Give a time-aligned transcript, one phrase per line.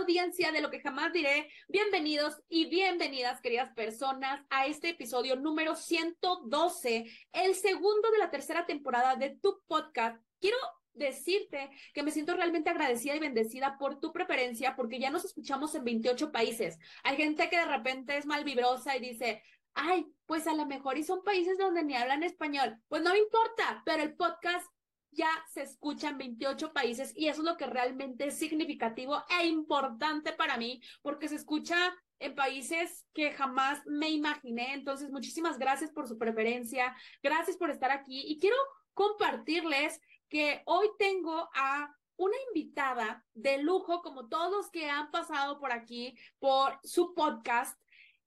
[0.00, 1.50] Audiencia de lo que jamás diré?
[1.68, 8.64] Bienvenidos y bienvenidas, queridas personas, a este episodio número 112, el segundo de la tercera
[8.64, 10.16] temporada de tu podcast.
[10.40, 10.56] Quiero
[10.94, 15.74] decirte que me siento realmente agradecida y bendecida por tu preferencia porque ya nos escuchamos
[15.74, 16.78] en 28 países.
[17.04, 19.42] Hay gente que de repente es malvibrosa y dice,
[19.74, 22.78] ay, pues a lo mejor y son países donde ni hablan español.
[22.88, 24.66] Pues no me importa, pero el podcast
[25.12, 29.46] ya se escucha en 28 países y eso es lo que realmente es significativo e
[29.46, 31.76] importante para mí porque se escucha
[32.18, 34.74] en países que jamás me imaginé.
[34.74, 38.56] Entonces, muchísimas gracias por su preferencia, gracias por estar aquí y quiero
[38.94, 45.72] compartirles que hoy tengo a una invitada de lujo, como todos que han pasado por
[45.72, 47.80] aquí, por su podcast.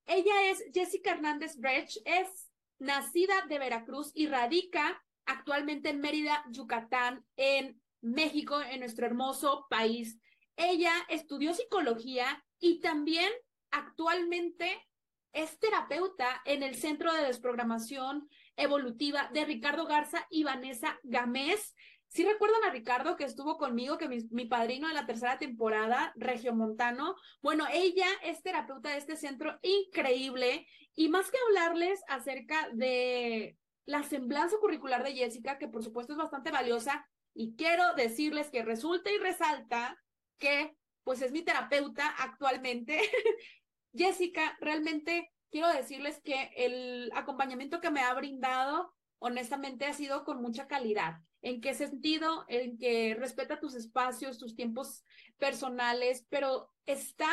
[0.05, 7.25] Ella es Jessica Hernández Brecht, es nacida de Veracruz y radica actualmente en Mérida, Yucatán,
[7.35, 10.19] en México, en nuestro hermoso país.
[10.55, 13.31] Ella estudió psicología y también
[13.71, 14.87] actualmente
[15.31, 21.73] es terapeuta en el Centro de Desprogramación Evolutiva de Ricardo Garza y Vanessa Gamés.
[22.07, 26.13] ¿Sí recuerdan a Ricardo que estuvo conmigo, que mi, mi padrino de la tercera temporada,
[26.15, 27.15] Regio Montano?
[27.41, 34.03] Bueno, ella es terapeuta de este centro increíble y más que hablarles acerca de la
[34.03, 39.11] semblanza curricular de Jessica, que por supuesto es bastante valiosa, y quiero decirles que resulta
[39.11, 39.97] y resalta
[40.37, 42.99] que pues es mi terapeuta actualmente.
[43.93, 50.41] Jessica, realmente quiero decirles que el acompañamiento que me ha brindado, honestamente, ha sido con
[50.41, 51.19] mucha calidad.
[51.41, 52.45] ¿En qué sentido?
[52.47, 55.03] En que respeta tus espacios, tus tiempos
[55.37, 57.29] personales, pero está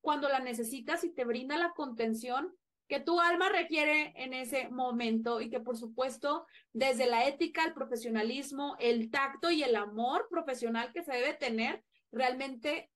[0.00, 2.52] cuando la necesitas y te brinda la contención
[2.92, 7.72] que tu alma requiere en ese momento y que por supuesto desde la ética, el
[7.72, 12.90] profesionalismo, el tacto y el amor profesional que se debe tener, realmente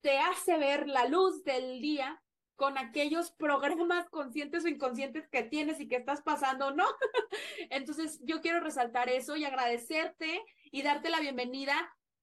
[0.00, 2.22] te hace ver la luz del día
[2.56, 6.86] con aquellos programas conscientes o inconscientes que tienes y que estás pasando, ¿no?
[7.68, 11.74] Entonces, yo quiero resaltar eso y agradecerte y darte la bienvenida.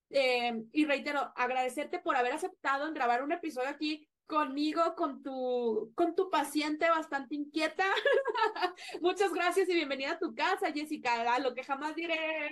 [0.08, 5.92] Eh, y reitero, agradecerte por haber aceptado en grabar un episodio aquí conmigo, con tu,
[5.96, 7.84] con tu paciente bastante inquieta.
[9.00, 12.50] Muchas gracias y bienvenida a tu casa, Jessica, a lo que jamás diré.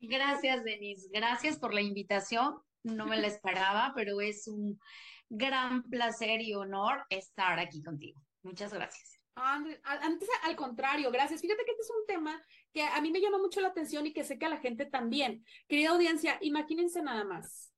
[0.00, 1.08] Gracias, Denise.
[1.12, 2.56] Gracias por la invitación.
[2.82, 4.80] No me la esperaba, pero es un
[5.28, 8.20] gran placer y honor estar aquí contigo.
[8.42, 9.20] Muchas gracias.
[9.36, 11.40] Antes, al contrario, gracias.
[11.40, 14.12] Fíjate que este es un tema que a mí me llama mucho la atención y
[14.12, 15.44] que sé que a la gente también.
[15.68, 17.69] Querida audiencia, imagínense nada más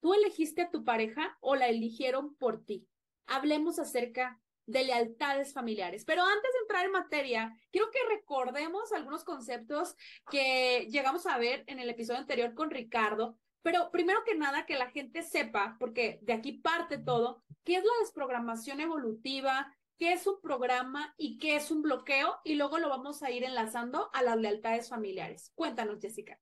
[0.00, 2.86] ¿Tú elegiste a tu pareja o la eligieron por ti?
[3.26, 6.04] Hablemos acerca de lealtades familiares.
[6.04, 9.96] Pero antes de entrar en materia, quiero que recordemos algunos conceptos
[10.30, 13.38] que llegamos a ver en el episodio anterior con Ricardo.
[13.62, 17.84] Pero primero que nada, que la gente sepa, porque de aquí parte todo, qué es
[17.84, 22.88] la desprogramación evolutiva, qué es un programa y qué es un bloqueo, y luego lo
[22.88, 25.50] vamos a ir enlazando a las lealtades familiares.
[25.54, 26.38] Cuéntanos, Jessica.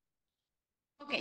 [0.99, 1.15] Ok,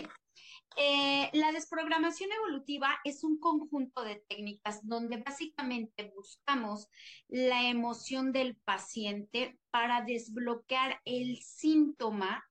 [0.78, 6.90] eh, la desprogramación evolutiva es un conjunto de técnicas donde básicamente buscamos
[7.28, 12.44] la emoción del paciente para desbloquear el síntoma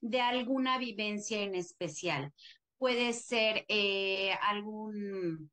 [0.00, 2.32] de alguna vivencia en especial.
[2.78, 5.50] Puede ser eh, algún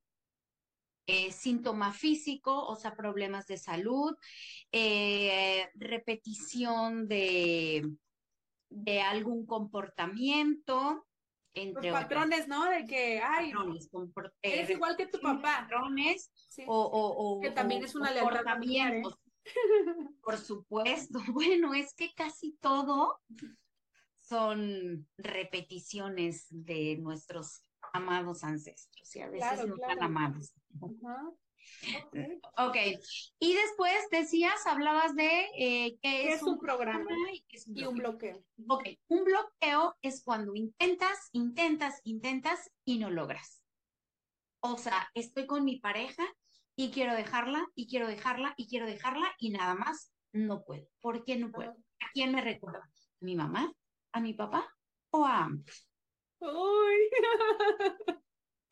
[1.07, 4.15] eh, síntoma físico, o sea, problemas de salud,
[5.75, 7.89] repetición de,
[8.69, 11.05] de algún comportamiento,
[11.53, 12.69] entre Los patrones, ¿no?
[12.69, 13.89] De que, ay, patrones,
[14.41, 15.61] eres igual que tu papá.
[15.61, 16.31] Patrones
[16.67, 18.43] o, o, que también es una lealtad
[20.21, 21.19] Por supuesto.
[21.33, 23.19] Bueno, es que casi todo
[24.21, 27.61] son repeticiones de nuestros
[27.91, 30.53] amados ancestros y a veces no tan amados.
[32.57, 32.77] Ok,
[33.39, 37.09] y después decías, hablabas de eh, qué es, un, programa,
[37.73, 38.43] y, un bloqueo.
[38.67, 43.61] Ok, un bloqueo es cuando intentas, intentas, intentas y no logras.
[44.61, 46.23] O sea, estoy con mi pareja
[46.75, 50.87] y quiero dejarla, y quiero dejarla, y quiero dejarla, y nada más no puedo.
[51.01, 51.71] ¿Por qué no puedo?
[51.71, 52.79] ¿A quién me recuerda?
[52.79, 53.71] ¿A mi mamá?
[54.13, 54.67] ¿A mi papá?
[55.11, 55.87] ¿O a ambos?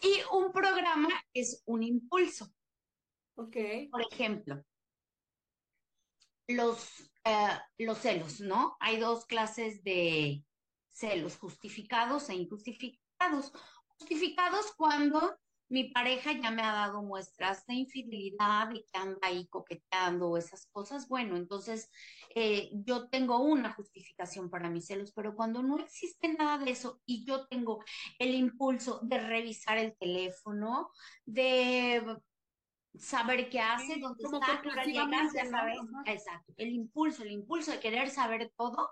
[0.01, 2.51] y un programa es un impulso.
[3.91, 4.63] Por ejemplo,
[6.47, 8.77] los, eh, los celos, ¿no?
[8.79, 10.43] Hay dos clases de
[10.89, 13.51] celos, justificados e injustificados.
[13.97, 15.37] Justificados cuando
[15.71, 20.65] mi pareja ya me ha dado muestras de infidelidad y que anda ahí coqueteando esas
[20.65, 21.89] cosas, bueno, entonces
[22.35, 26.99] eh, yo tengo una justificación para mis celos, pero cuando no existe nada de eso
[27.05, 27.81] y yo tengo
[28.19, 30.91] el impulso de revisar el teléfono,
[31.25, 32.17] de
[32.97, 34.61] saber qué hace, dónde está,
[35.33, 38.91] ya sabes, exacto, el impulso, el impulso de querer saber todo,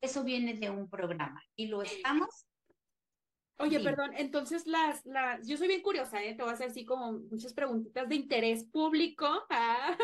[0.00, 2.46] eso viene de un programa y lo estamos
[3.58, 6.34] Oye, perdón, entonces las, las, yo soy bien curiosa, ¿eh?
[6.34, 9.26] te voy a hacer así como muchas preguntitas de interés público.
[9.56, 9.96] Ah,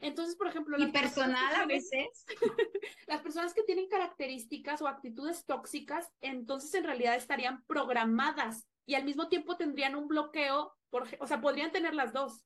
[0.00, 2.24] entonces, por ejemplo, y personal a veces.
[3.06, 9.04] las personas que tienen características o actitudes tóxicas, entonces en realidad estarían programadas y al
[9.04, 12.44] mismo tiempo tendrían un bloqueo, por, o sea, podrían tener las dos.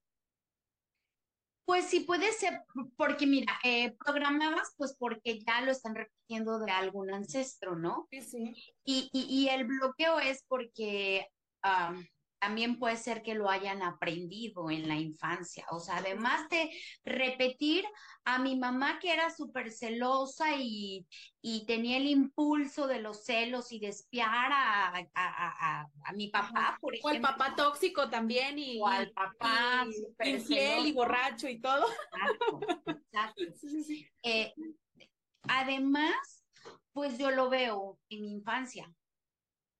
[1.65, 2.63] Pues sí puede ser,
[2.97, 8.07] porque mira, eh, programadas, pues porque ya lo están repitiendo de algún ancestro, ¿no?
[8.11, 8.55] Sí, sí.
[8.85, 11.27] Y, y, el bloqueo es porque
[12.39, 15.67] también puede ser que lo hayan aprendido en la infancia.
[15.71, 16.71] O sea, además de
[17.05, 17.85] repetir
[18.25, 21.07] a mi mamá que era súper celosa y,
[21.67, 27.11] tenía el impulso de los celos y de espiar a, mi papá, por ejemplo.
[27.11, 29.87] O el papá tóxico también y, o al papá
[30.25, 31.87] infiel y borracho y todo.
[32.13, 33.43] Exacto, exacto.
[34.27, 34.55] Eh,
[35.43, 36.45] además,
[36.93, 38.91] pues yo lo veo en mi infancia.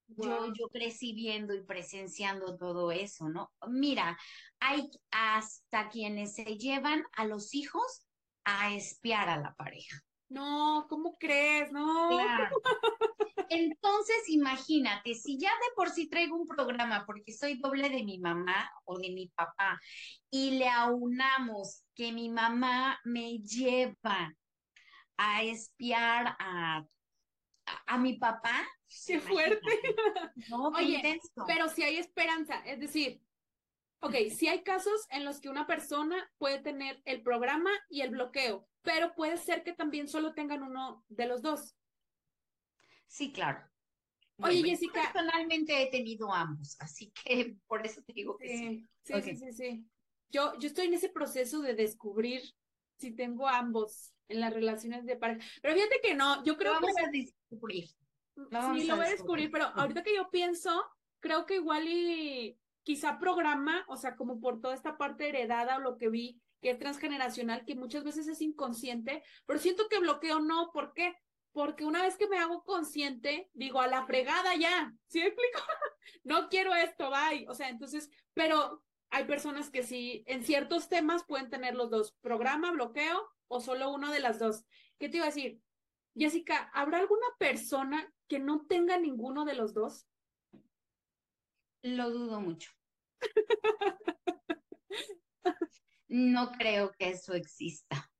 [0.07, 3.53] Yo, yo crecí viendo y presenciando todo eso, ¿no?
[3.69, 4.19] Mira,
[4.61, 8.07] hay hasta quienes se llevan a los hijos
[8.45, 10.03] a espiar a la pareja.
[10.29, 11.71] No, ¿cómo crees?
[11.73, 12.11] No.
[13.49, 18.19] Entonces, imagínate, si ya de por sí traigo un programa porque soy doble de mi
[18.19, 19.79] mamá o de mi papá
[20.31, 24.35] y le aunamos que mi mamá me lleva
[25.17, 26.85] a espiar a
[27.87, 28.67] a, mi papá.
[29.07, 29.61] Qué fuerte.
[30.49, 33.23] No, Oye, pero si hay esperanza, es decir,
[34.01, 38.11] ok, si hay casos en los que una persona puede tener el programa y el
[38.11, 41.77] bloqueo, pero puede ser que también solo tengan uno de los dos.
[43.07, 43.65] Sí, claro.
[44.39, 45.13] Oye, Jessica.
[45.13, 48.87] Personalmente he tenido ambos, así que por eso te digo que sí.
[49.03, 49.87] Sí, sí, sí, sí,
[50.31, 52.43] Yo, yo estoy en ese proceso de descubrir
[52.97, 55.45] si tengo ambos en las relaciones de pareja.
[55.63, 56.87] Pero fíjate que no, yo creo que...
[56.87, 57.89] Vamos a descubrir.
[58.37, 60.85] sí, lo voy a descubrir, pero ahorita que yo pienso,
[61.21, 65.81] creo que igual y quizá programa, o sea, como por toda esta parte heredada o
[65.81, 70.41] lo que vi, que es transgeneracional, que muchas veces es inconsciente, pero siento que bloqueo
[70.41, 71.15] no, ¿por qué?
[71.53, 75.61] Porque una vez que me hago consciente, digo, a la fregada ya, ¿sí me explico?
[76.25, 77.47] no quiero esto, bye.
[77.49, 82.13] O sea, entonces, pero hay personas que sí, en ciertos temas pueden tener los dos,
[82.21, 84.65] programa, bloqueo, o solo uno de las dos.
[84.99, 85.61] ¿Qué te iba a decir?
[86.17, 90.07] Jessica, ¿habrá alguna persona que no tenga ninguno de los dos?
[91.83, 92.71] Lo dudo mucho.
[96.09, 98.11] no creo que eso exista.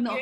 [0.00, 0.16] No.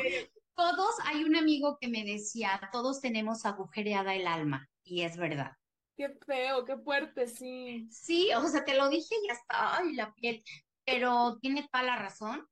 [0.55, 5.51] Todos, hay un amigo que me decía, todos tenemos agujereada el alma, y es verdad.
[5.97, 7.87] Qué feo, qué fuerte, sí.
[7.91, 10.43] Sí, o sea, te lo dije y ya está, ay, la piel,
[10.85, 12.47] pero tiene toda la razón.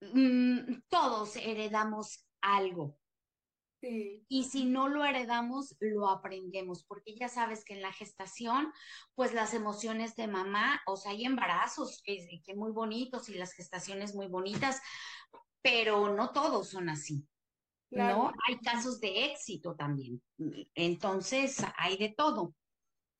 [0.00, 2.98] Mm, todos heredamos algo.
[3.80, 8.72] Y si no lo heredamos, lo aprendemos, porque ya sabes que en la gestación,
[9.14, 13.52] pues las emociones de mamá, o sea, hay embarazos que, que muy bonitos y las
[13.52, 14.80] gestaciones muy bonitas,
[15.62, 17.24] pero no todos son así.
[17.90, 18.32] ¿No?
[18.46, 20.22] Hay casos de éxito también.
[20.74, 22.54] Entonces, hay de todo.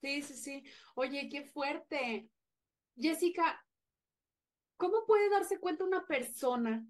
[0.01, 0.63] Sí, sí, sí.
[0.95, 2.29] Oye, qué fuerte.
[2.97, 3.65] Jessica,
[4.77, 6.85] ¿cómo puede darse cuenta una persona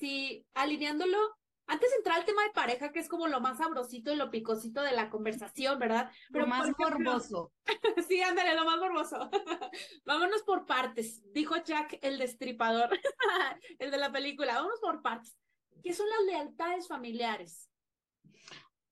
[0.00, 1.18] si alineándolo,
[1.66, 4.30] antes de entrar al tema de pareja, que es como lo más sabrosito y lo
[4.30, 6.10] picosito de la conversación, ¿verdad?
[6.32, 7.52] Pero lo más morboso.
[8.08, 9.30] sí, ándale, lo más morboso.
[10.04, 12.90] Vámonos por partes, dijo Jack el destripador,
[13.78, 14.54] el de la película.
[14.54, 15.36] Vámonos por partes.
[15.82, 17.70] ¿Qué son las lealtades familiares?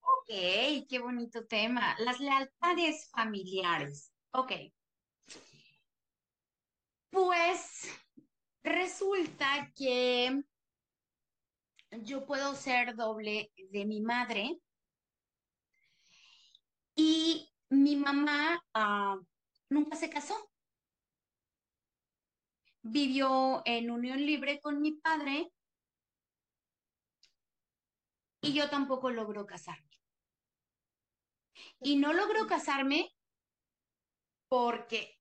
[0.00, 1.97] Ok, qué bonito tema.
[1.99, 4.12] Las lealtades familiares.
[4.33, 4.52] Ok.
[7.11, 7.88] Pues
[8.62, 10.42] resulta que
[12.02, 14.59] yo puedo ser doble de mi madre
[16.95, 19.18] y mi mamá ah,
[19.68, 20.50] nunca se casó.
[22.83, 25.50] Vivió en unión libre con mi padre
[28.49, 30.00] y yo tampoco logro casarme.
[31.81, 33.14] Y no logro casarme
[34.49, 35.19] porque,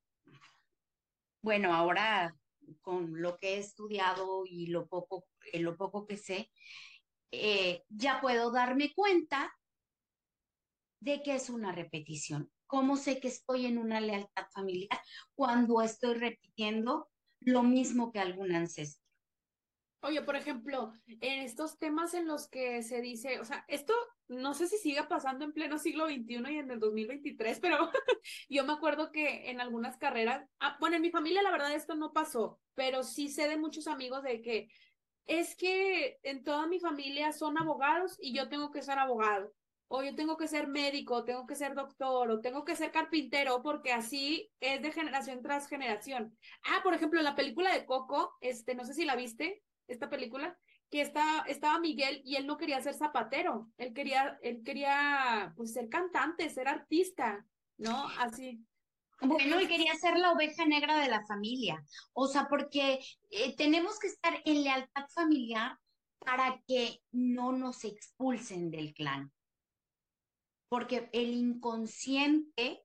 [1.41, 2.33] bueno, ahora
[2.81, 6.49] con lo que he estudiado y lo poco, eh, lo poco que sé,
[7.31, 9.53] eh, ya puedo darme cuenta
[11.01, 12.49] de que es una repetición.
[12.65, 15.01] ¿Cómo sé que estoy en una lealtad familiar
[15.35, 17.09] cuando estoy repitiendo
[17.41, 19.06] lo mismo que algún ancestro?
[20.01, 23.93] Oye, por ejemplo, en estos temas en los que se dice, o sea, esto
[24.27, 27.77] no sé si siga pasando en pleno siglo XXI y en el 2023, pero
[28.49, 31.95] yo me acuerdo que en algunas carreras, ah, bueno, en mi familia la verdad esto
[31.95, 34.69] no pasó, pero sí sé de muchos amigos de que
[35.25, 39.53] es que en toda mi familia son abogados y yo tengo que ser abogado,
[39.89, 43.61] o yo tengo que ser médico, tengo que ser doctor, o tengo que ser carpintero,
[43.63, 46.37] porque así es de generación tras generación.
[46.65, 50.09] Ah, por ejemplo, en la película de Coco, este, no sé si la viste, esta
[50.09, 50.57] película,
[50.89, 55.73] que está, estaba Miguel y él no quería ser zapatero, él quería, él quería pues
[55.73, 57.45] ser cantante, ser artista,
[57.77, 58.07] ¿no?
[58.19, 58.65] Así.
[59.19, 62.99] Bueno, él quería ser la oveja negra de la familia, o sea, porque
[63.31, 65.77] eh, tenemos que estar en lealtad familiar
[66.19, 69.31] para que no nos expulsen del clan,
[70.69, 72.83] porque el inconsciente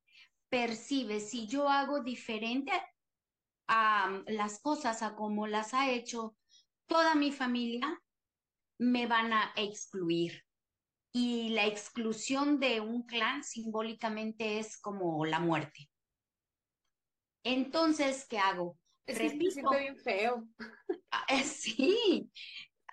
[0.49, 2.73] percibe si yo hago diferente
[3.69, 6.35] a las cosas a como las ha hecho
[6.93, 7.99] toda mi familia
[8.79, 10.45] me van a excluir.
[11.15, 15.89] Y la exclusión de un clan simbólicamente es como la muerte.
[17.45, 18.79] Entonces, ¿qué hago?
[19.07, 20.47] Es Repito, bien feo.
[21.11, 22.31] Ah, eh, sí,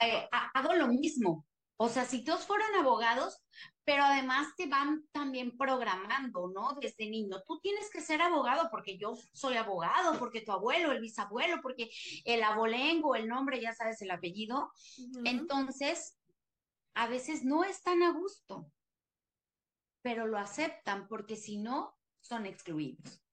[0.02, 1.46] eh, hago lo mismo.
[1.78, 3.42] O sea, si todos fueran abogados,
[3.90, 6.78] pero además te van también programando, ¿no?
[6.80, 11.02] Desde niño, tú tienes que ser abogado porque yo soy abogado, porque tu abuelo, el
[11.02, 11.90] bisabuelo, porque
[12.24, 14.72] el abolengo, el nombre, ya sabes, el apellido.
[15.26, 16.20] Entonces,
[16.94, 18.72] a veces no están a gusto,
[20.04, 23.24] pero lo aceptan porque si no, son excluidos.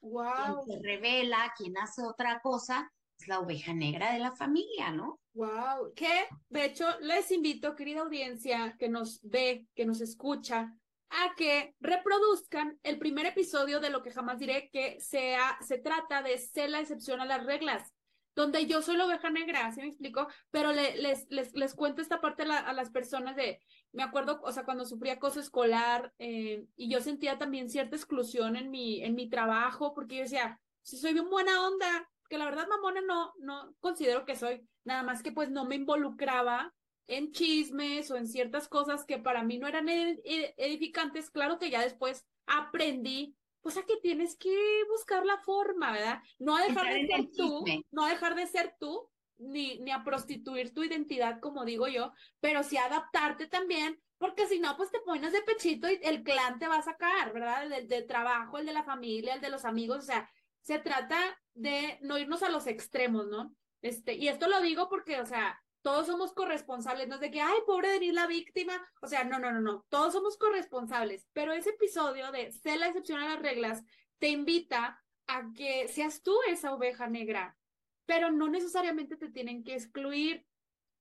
[0.00, 0.64] Wow.
[0.64, 2.90] Quien se revela, quien hace otra cosa,
[3.28, 5.20] la oveja negra de la familia, ¿no?
[5.34, 10.72] Wow, que de hecho les invito, querida audiencia, que nos ve, que nos escucha,
[11.10, 16.22] a que reproduzcan el primer episodio de lo que jamás diré, que sea, se trata
[16.22, 17.92] de ser la excepción a las reglas,
[18.34, 20.26] donde yo soy la oveja negra, ¿sí me explico?
[20.50, 23.60] Pero les, les, les cuento esta parte a, las personas de,
[23.92, 28.56] me acuerdo, o sea, cuando sufrí acoso escolar eh, y yo sentía también cierta exclusión
[28.56, 32.44] en mi, en mi trabajo, porque yo decía, si soy bien buena onda, que la
[32.46, 36.74] verdad mamona no, no considero que soy, nada más que pues no me involucraba
[37.06, 41.82] en chismes o en ciertas cosas que para mí no eran edificantes, claro que ya
[41.82, 44.54] después aprendí, pues a que tienes que
[44.90, 46.20] buscar la forma, ¿verdad?
[46.38, 50.04] No a dejar de ser tú, no a dejar de ser tú, ni, ni a
[50.04, 55.00] prostituir tu identidad, como digo yo, pero sí adaptarte también, porque si no, pues te
[55.00, 57.70] pones de pechito y el clan te va a sacar, ¿verdad?
[57.72, 60.30] El del trabajo, el de la familia, el de los amigos, o sea,
[60.64, 61.18] se trata
[61.52, 63.54] de no irnos a los extremos, ¿no?
[63.82, 67.42] Este, y esto lo digo porque, o sea, todos somos corresponsables, no es de que,
[67.42, 71.52] ay, pobre Denise la víctima, o sea, no, no, no, no, todos somos corresponsables, pero
[71.52, 73.82] ese episodio de ser la excepción a las reglas
[74.18, 77.58] te invita a que seas tú esa oveja negra,
[78.06, 80.46] pero no necesariamente te tienen que excluir.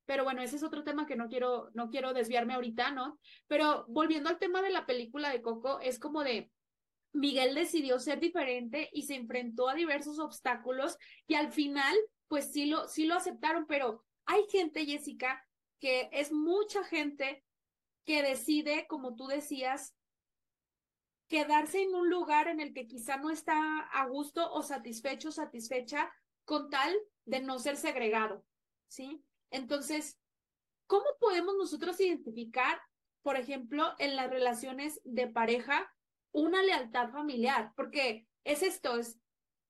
[0.06, 3.18] Pero bueno, ese es otro tema que no quiero, no quiero desviarme ahorita, ¿no?
[3.48, 6.52] Pero volviendo al tema de la película de Coco, es como de,
[7.14, 11.96] Miguel decidió ser diferente y se enfrentó a diversos obstáculos y al final,
[12.28, 15.46] pues sí lo, sí lo aceptaron, pero hay gente, Jessica,
[15.80, 17.44] que es mucha gente
[18.04, 19.96] que decide, como tú decías,
[21.28, 26.12] quedarse en un lugar en el que quizá no está a gusto o satisfecho, satisfecha,
[26.46, 28.46] con tal de no ser segregado,
[28.88, 29.24] ¿sí?
[29.50, 30.20] Entonces,
[30.88, 32.82] ¿cómo podemos nosotros identificar,
[33.22, 35.92] por ejemplo, en las relaciones de pareja,
[36.34, 39.18] una lealtad familiar, porque es esto, es,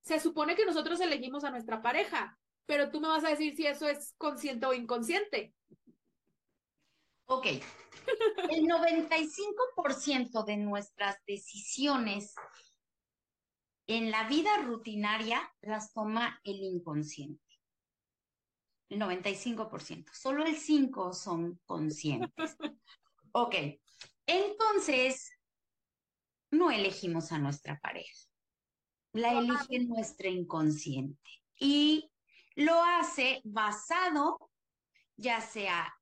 [0.01, 3.67] se supone que nosotros elegimos a nuestra pareja, pero tú me vas a decir si
[3.67, 5.53] eso es consciente o inconsciente.
[7.25, 7.45] Ok.
[8.49, 12.33] El 95% de nuestras decisiones
[13.87, 17.41] en la vida rutinaria las toma el inconsciente.
[18.89, 20.11] El 95%.
[20.13, 22.57] Solo el 5% son conscientes.
[23.35, 23.55] Ok.
[24.27, 25.32] Entonces,
[26.53, 28.27] no elegimos a nuestra pareja,
[29.13, 31.29] la elige nuestro inconsciente
[31.59, 32.09] y
[32.55, 34.49] lo hace basado
[35.17, 35.93] ya sea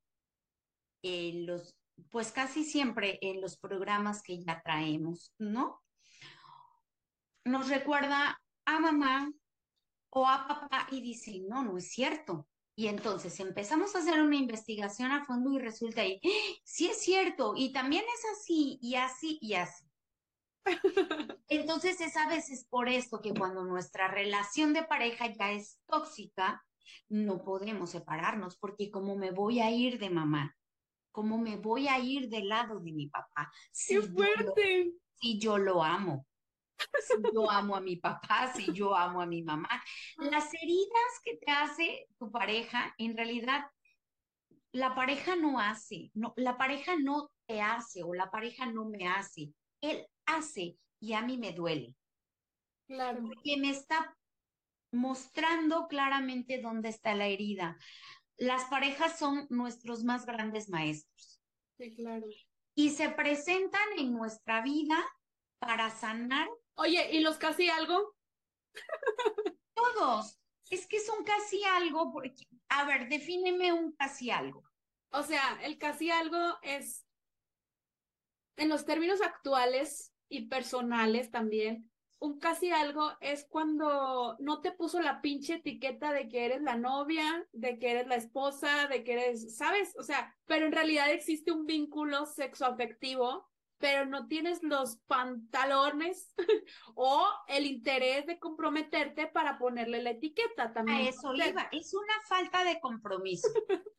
[1.03, 1.75] en los,
[2.10, 5.81] pues casi siempre en los programas que ya traemos, ¿no?
[7.43, 9.31] Nos recuerda a mamá
[10.12, 12.48] o a papá y dice, no, no es cierto.
[12.75, 16.60] Y entonces empezamos a hacer una investigación a fondo y resulta ahí, ¡Ah!
[16.63, 19.90] sí es cierto, y también es así, y así, y así.
[21.48, 26.63] Entonces es a veces por esto que cuando nuestra relación de pareja ya es tóxica,
[27.10, 30.56] no podemos separarnos, porque como me voy a ir de mamá,
[31.12, 33.51] como me voy a ir del lado de mi papá.
[33.72, 34.94] Si ¡Qué fuerte!
[35.15, 36.25] si yo lo amo,
[36.77, 39.70] si yo amo a mi papá, si yo amo a mi mamá.
[40.18, 43.65] Las heridas que te hace tu pareja, en realidad,
[44.72, 49.08] la pareja no hace, no, la pareja no te hace o la pareja no me
[49.08, 49.51] hace.
[49.82, 51.95] Él hace y a mí me duele.
[52.88, 53.21] Claro.
[53.21, 54.17] Porque me está
[54.91, 57.77] mostrando claramente dónde está la herida.
[58.38, 61.41] Las parejas son nuestros más grandes maestros.
[61.77, 62.27] Sí, claro.
[62.75, 65.03] Y se presentan en nuestra vida
[65.59, 66.50] para sanar.
[66.75, 68.15] Oye, ¿y los casi algo?
[69.73, 70.39] Todos.
[70.69, 74.63] Es que son casi algo, porque, a ver, defíneme un casi algo.
[75.11, 77.05] O sea, el casi algo es,
[78.55, 85.01] en los términos actuales y personales también, un casi algo es cuando no te puso
[85.01, 89.13] la pinche etiqueta de que eres la novia, de que eres la esposa, de que
[89.13, 89.95] eres, ¿sabes?
[89.97, 96.35] O sea, pero en realidad existe un vínculo sexoafectivo, pero no tienes los pantalones
[96.95, 101.00] o el interés de comprometerte para ponerle la etiqueta también.
[101.00, 103.47] A eso iba, es una falta de compromiso.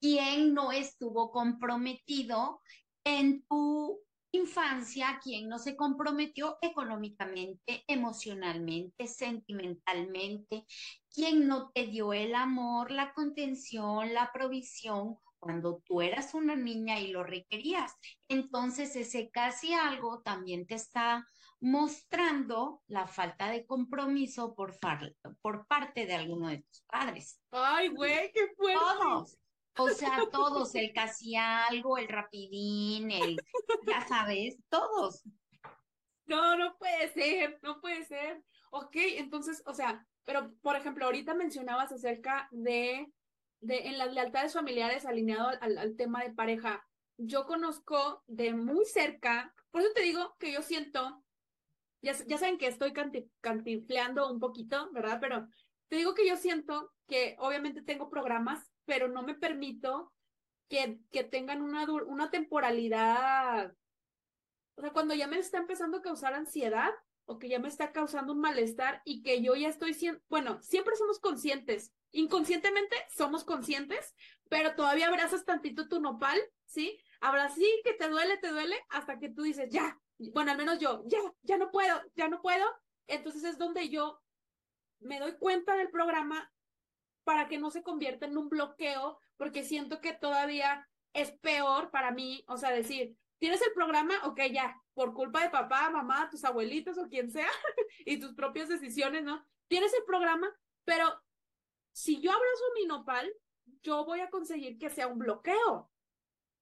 [0.00, 2.60] ¿Quién no estuvo comprometido
[3.04, 4.00] en tu
[4.32, 10.64] infancia, quien no se comprometió económicamente, emocionalmente, sentimentalmente,
[11.14, 17.00] quien no te dio el amor, la contención, la provisión cuando tú eras una niña
[17.00, 17.92] y lo requerías.
[18.28, 21.26] Entonces ese casi algo también te está
[21.60, 24.78] mostrando la falta de compromiso por,
[25.40, 27.40] por parte de alguno de tus padres.
[27.50, 28.80] Ay, güey, qué fuerte.
[28.80, 29.38] Todos.
[29.76, 33.36] O sea, todos, el casi algo, el rapidín, el,
[33.86, 35.22] ya sabes, todos.
[36.26, 38.42] No, no puede ser, no puede ser.
[38.70, 43.12] Ok, entonces, o sea, pero por ejemplo, ahorita mencionabas acerca de,
[43.60, 46.86] de en las lealtades familiares alineado al, al tema de pareja.
[47.16, 51.22] Yo conozco de muy cerca, por eso te digo que yo siento,
[52.02, 52.92] ya, ya saben que estoy
[53.40, 55.18] cantifleando un poquito, ¿verdad?
[55.20, 55.48] Pero
[55.88, 60.12] te digo que yo siento que obviamente tengo programas pero no me permito
[60.68, 63.74] que, que tengan una, una temporalidad,
[64.74, 66.90] o sea, cuando ya me está empezando a causar ansiedad
[67.24, 70.60] o que ya me está causando un malestar y que yo ya estoy siendo, bueno,
[70.62, 74.14] siempre somos conscientes, inconscientemente somos conscientes,
[74.48, 76.98] pero todavía abrazas tantito tu nopal, ¿sí?
[77.20, 79.98] Habrá sí que te duele, te duele, hasta que tú dices, ya,
[80.32, 82.66] bueno, al menos yo, ya, ya no puedo, ya no puedo.
[83.06, 84.20] Entonces es donde yo
[85.00, 86.50] me doy cuenta del programa
[87.24, 92.10] para que no se convierta en un bloqueo, porque siento que todavía es peor para
[92.10, 96.44] mí, o sea, decir, tienes el programa, ok, ya, por culpa de papá, mamá, tus
[96.44, 97.50] abuelitos o quien sea,
[98.06, 99.44] y tus propias decisiones, ¿no?
[99.68, 100.48] Tienes el programa,
[100.84, 101.12] pero
[101.92, 103.32] si yo abrazo mi nopal,
[103.82, 105.90] yo voy a conseguir que sea un bloqueo.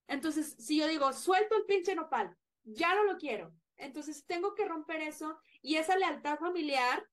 [0.08, 3.52] Entonces, si yo digo, suelto el pinche nopal, ya no lo quiero.
[3.76, 7.06] Entonces, tengo que romper eso y esa lealtad familiar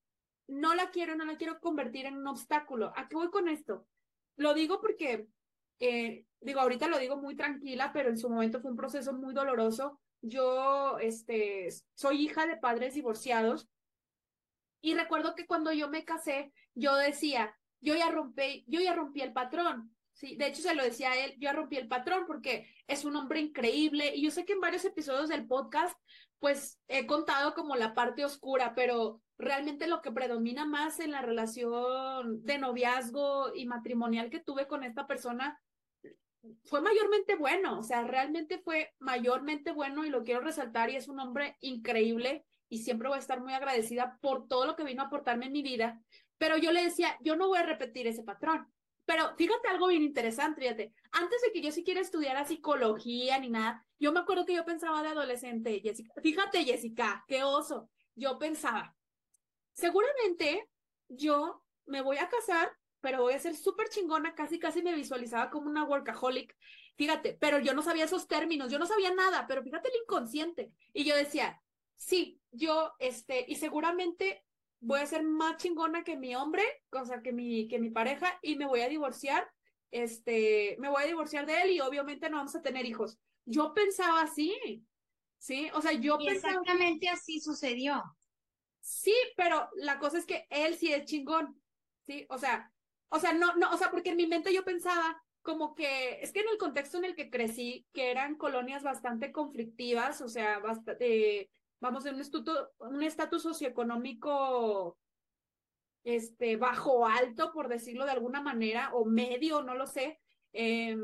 [0.48, 2.94] no la quiero, no la quiero convertir en un obstáculo.
[2.96, 3.86] ¿A qué voy con esto?
[4.38, 5.28] Lo digo porque,
[5.80, 9.34] eh, digo, ahorita lo digo muy tranquila, pero en su momento fue un proceso muy
[9.34, 10.00] doloroso.
[10.22, 13.70] Yo, este, soy hija de padres divorciados
[14.82, 19.22] y recuerdo que cuando yo me casé, yo decía, yo ya rompí, yo ya rompí
[19.22, 19.94] el patrón.
[20.14, 23.06] Sí, de hecho se lo decía a él, yo ya rompí el patrón porque es
[23.06, 25.96] un hombre increíble y yo sé que en varios episodios del podcast
[26.40, 31.22] pues he contado como la parte oscura, pero realmente lo que predomina más en la
[31.22, 35.62] relación de noviazgo y matrimonial que tuve con esta persona
[36.64, 41.08] fue mayormente bueno, o sea, realmente fue mayormente bueno y lo quiero resaltar y es
[41.08, 45.02] un hombre increíble y siempre voy a estar muy agradecida por todo lo que vino
[45.02, 46.02] a aportarme en mi vida,
[46.38, 48.68] pero yo le decía, yo no voy a repetir ese patrón.
[49.06, 53.86] Pero fíjate algo bien interesante, fíjate, antes de que yo siquiera estudiara psicología ni nada,
[54.00, 58.97] yo me acuerdo que yo pensaba de adolescente, Jessica, fíjate Jessica, qué oso, yo pensaba,
[59.78, 60.70] seguramente
[61.08, 65.50] yo me voy a casar pero voy a ser súper chingona, casi casi me visualizaba
[65.50, 66.56] como una workaholic,
[66.96, 70.72] fíjate, pero yo no sabía esos términos, yo no sabía nada, pero fíjate el inconsciente.
[70.94, 71.62] Y yo decía,
[71.96, 74.44] sí, yo, este, y seguramente
[74.80, 78.38] voy a ser más chingona que mi hombre, o sea, que mi, que mi pareja,
[78.42, 79.48] y me voy a divorciar,
[79.92, 83.18] este, me voy a divorciar de él y obviamente no vamos a tener hijos.
[83.46, 84.86] Yo pensaba así,
[85.38, 85.70] ¿sí?
[85.74, 86.54] O sea, yo pensaba...
[86.56, 88.04] Exactamente así sucedió.
[88.88, 91.62] Sí, pero la cosa es que él sí es chingón,
[92.06, 92.26] ¿sí?
[92.30, 92.72] O sea,
[93.10, 96.32] o sea, no, no, o sea, porque en mi mente yo pensaba como que, es
[96.32, 100.60] que en el contexto en el que crecí, que eran colonias bastante conflictivas, o sea,
[100.60, 104.98] bastante, vamos, en un, estuto, un estatus socioeconómico
[106.06, 110.22] este, bajo alto, por decirlo de alguna manera, o medio, no lo sé.
[110.54, 110.96] Eh,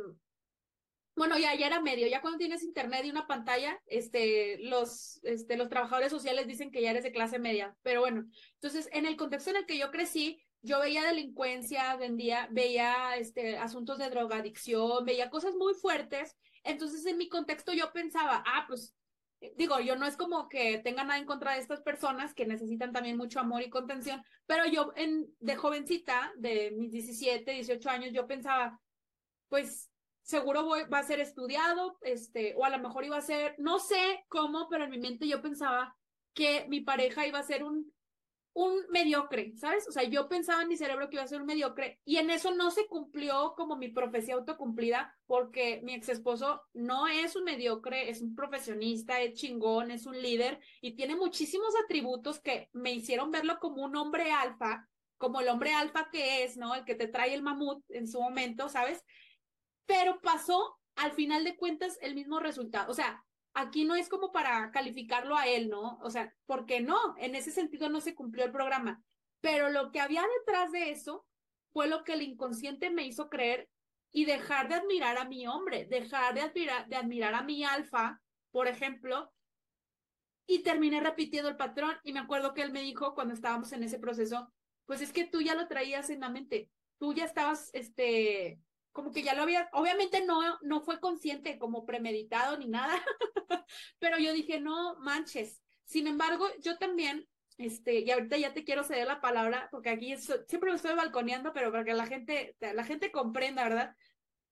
[1.16, 5.70] bueno, ya, era medio, ya cuando tienes internet y una pantalla, este, los, este, los
[5.70, 9.52] trabajadores sociales dicen que ya eres de clase media, pero bueno, entonces en el contexto
[9.52, 15.30] en el que yo crecí, yo veía delincuencia, vendía, veía este, asuntos de drogadicción, veía
[15.30, 18.96] cosas muy fuertes, entonces en mi contexto yo pensaba, ah, pues
[19.56, 22.92] digo, yo no es como que tenga nada en contra de estas personas que necesitan
[22.92, 28.14] también mucho amor y contención, pero yo en, de jovencita, de mis 17, 18 años,
[28.14, 28.80] yo pensaba,
[29.50, 29.93] pues
[30.24, 34.26] seguro va a ser estudiado, este, o a lo mejor iba a ser, no sé
[34.30, 35.96] cómo, pero en mi mente yo pensaba
[36.34, 37.94] que mi pareja iba a ser un,
[38.54, 39.88] un mediocre, ¿sabes?
[39.88, 42.30] O sea, yo pensaba en mi cerebro que iba a ser un mediocre y en
[42.30, 47.46] eso no se cumplió como mi profecía autocumplida porque mi ex esposo no es un
[47.46, 52.94] mediocre, es un profesionista, es chingón, es un líder y tiene muchísimos atributos que me
[52.94, 56.76] hicieron verlo como un hombre alfa, como el hombre alfa que es, ¿no?
[56.76, 59.04] El que te trae el mamut en su momento, ¿sabes?
[59.86, 62.92] Pero pasó al final de cuentas el mismo resultado.
[62.92, 66.00] O sea, aquí no es como para calificarlo a él, ¿no?
[66.02, 69.04] O sea, porque no, en ese sentido no se cumplió el programa.
[69.42, 71.26] Pero lo que había detrás de eso
[71.72, 73.70] fue lo que el inconsciente me hizo creer
[74.12, 78.22] y dejar de admirar a mi hombre, dejar de admirar, de admirar a mi alfa,
[78.52, 79.34] por ejemplo,
[80.46, 81.96] y terminé repitiendo el patrón.
[82.04, 84.54] Y me acuerdo que él me dijo cuando estábamos en ese proceso,
[84.86, 86.70] pues es que tú ya lo traías en la mente,
[87.00, 88.60] tú ya estabas, este,
[88.94, 92.94] como que ya lo había, obviamente no, no fue consciente como premeditado ni nada,
[94.00, 95.62] pero yo dije, no manches.
[95.84, 97.28] Sin embargo, yo también,
[97.58, 101.54] este, y ahorita ya te quiero ceder la palabra, porque aquí siempre me estoy balconeando,
[101.54, 103.96] pero para que la gente, la gente comprenda, ¿verdad?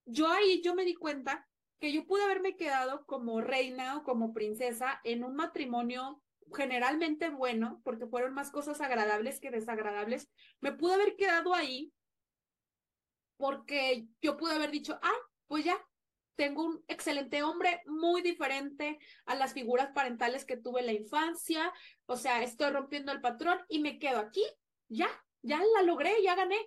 [0.06, 1.48] Yo ahí, yo me di cuenta
[1.80, 6.22] que yo pude haberme quedado como reina o como princesa en un matrimonio
[6.54, 11.94] generalmente bueno, porque fueron más cosas agradables que desagradables, me pude haber quedado ahí
[13.42, 15.76] porque yo pude haber dicho, ah, pues ya,
[16.36, 21.74] tengo un excelente hombre, muy diferente a las figuras parentales que tuve en la infancia,
[22.06, 24.44] o sea, estoy rompiendo el patrón y me quedo aquí,
[24.90, 25.10] ya,
[25.42, 26.58] ya la logré, ya gané,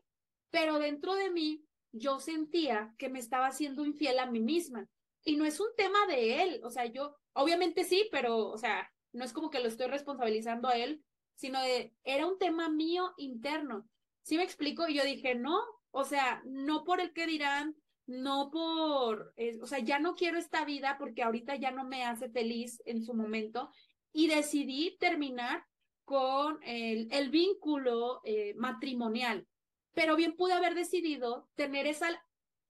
[0.50, 4.88] pero dentro de mí yo sentía que me estaba haciendo infiel a mí misma
[5.22, 8.92] y no es un tema de él, o sea, yo, obviamente sí, pero, o sea,
[9.12, 11.04] no es como que lo estoy responsabilizando a él,
[11.36, 13.88] sino de, era un tema mío interno.
[14.22, 14.88] ¿Sí me explico?
[14.88, 15.60] Y yo dije, no,
[15.96, 17.76] o sea, no por el que dirán,
[18.06, 22.04] no por, eh, o sea, ya no quiero esta vida porque ahorita ya no me
[22.04, 23.70] hace feliz en su momento
[24.12, 25.64] y decidí terminar
[26.04, 29.46] con el, vínculo eh, matrimonial.
[29.94, 32.08] Pero bien pude haber decidido tener esa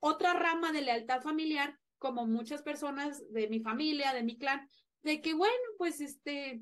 [0.00, 4.68] otra rama de lealtad familiar, como muchas personas de mi familia, de mi clan,
[5.02, 6.60] de que bueno, pues este,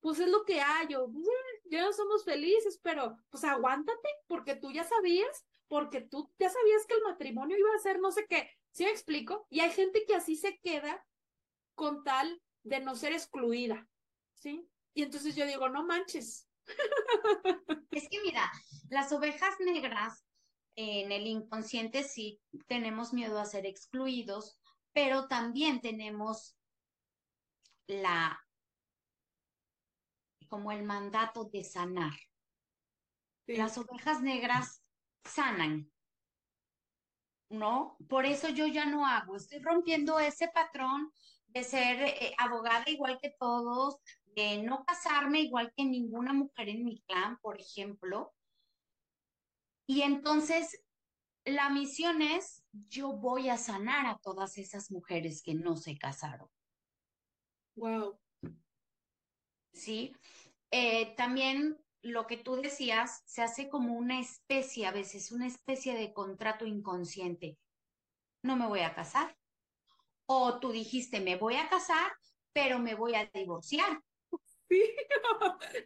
[0.00, 1.06] pues es lo que hay, yo,
[1.66, 6.86] ya no somos felices, pero pues aguántate, porque tú ya sabías porque tú ya sabías
[6.86, 8.48] que el matrimonio iba a ser no sé qué.
[8.70, 9.48] ¿Sí me explico?
[9.50, 11.04] Y hay gente que así se queda
[11.74, 13.84] con tal de no ser excluida.
[14.34, 14.70] ¿Sí?
[14.94, 16.48] Y entonces yo digo, no manches.
[17.90, 18.48] Es que mira,
[18.88, 20.24] las ovejas negras
[20.76, 24.56] en el inconsciente sí tenemos miedo a ser excluidos,
[24.92, 26.56] pero también tenemos
[27.88, 28.40] la
[30.46, 32.12] como el mandato de sanar.
[33.48, 34.83] Las ovejas negras
[35.24, 35.90] sanan.
[37.50, 37.96] ¿No?
[38.08, 41.12] Por eso yo ya no hago, estoy rompiendo ese patrón
[41.46, 44.00] de ser eh, abogada igual que todos,
[44.34, 48.34] de no casarme igual que ninguna mujer en mi clan, por ejemplo.
[49.86, 50.82] Y entonces
[51.44, 56.48] la misión es, yo voy a sanar a todas esas mujeres que no se casaron.
[57.76, 58.18] Wow.
[59.72, 60.12] Sí.
[60.70, 65.94] Eh, también lo que tú decías se hace como una especie, a veces una especie
[65.94, 67.58] de contrato inconsciente.
[68.42, 69.36] No me voy a casar.
[70.26, 72.12] O tú dijiste, me voy a casar,
[72.52, 74.02] pero me voy a divorciar.
[74.68, 74.82] Sí,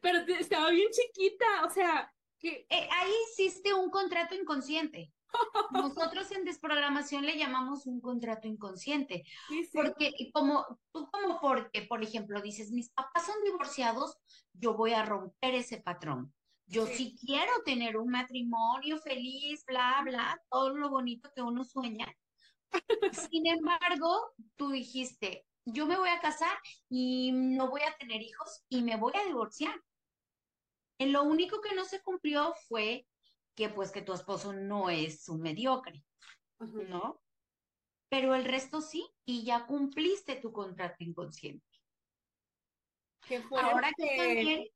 [0.03, 5.13] pero estaba bien chiquita, o sea, Eh, ahí existe un contrato inconsciente.
[5.71, 9.25] Nosotros en desprogramación le llamamos un contrato inconsciente.
[9.73, 14.19] Porque como tú como porque, por ejemplo, dices, mis papás son divorciados,
[14.53, 16.35] yo voy a romper ese patrón.
[16.67, 17.17] Yo sí.
[17.19, 22.07] quiero tener un matrimonio feliz, bla, bla, todo lo bonito que uno sueña.
[23.31, 26.57] Sin embargo, tú dijiste, yo me voy a casar
[26.91, 29.75] y no voy a tener hijos y me voy a divorciar.
[30.99, 33.07] En lo único que no se cumplió fue
[33.59, 36.05] que pues que tu esposo no es un mediocre,
[36.61, 37.21] ¿no?
[38.09, 41.67] Pero el resto sí, y ya cumpliste tu contrato inconsciente.
[43.51, 44.71] Ahora que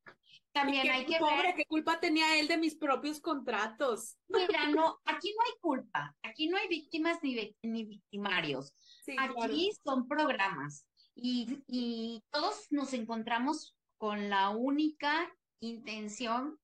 [0.51, 1.55] también, hay que ver.
[1.55, 4.18] ¿Qué culpa tenía él de mis propios contratos?
[4.27, 8.75] Mira, no, aquí no hay culpa, aquí no hay víctimas ni, ni victimarios.
[9.16, 16.59] aquí son programas y, y todos nos encontramos con la única intención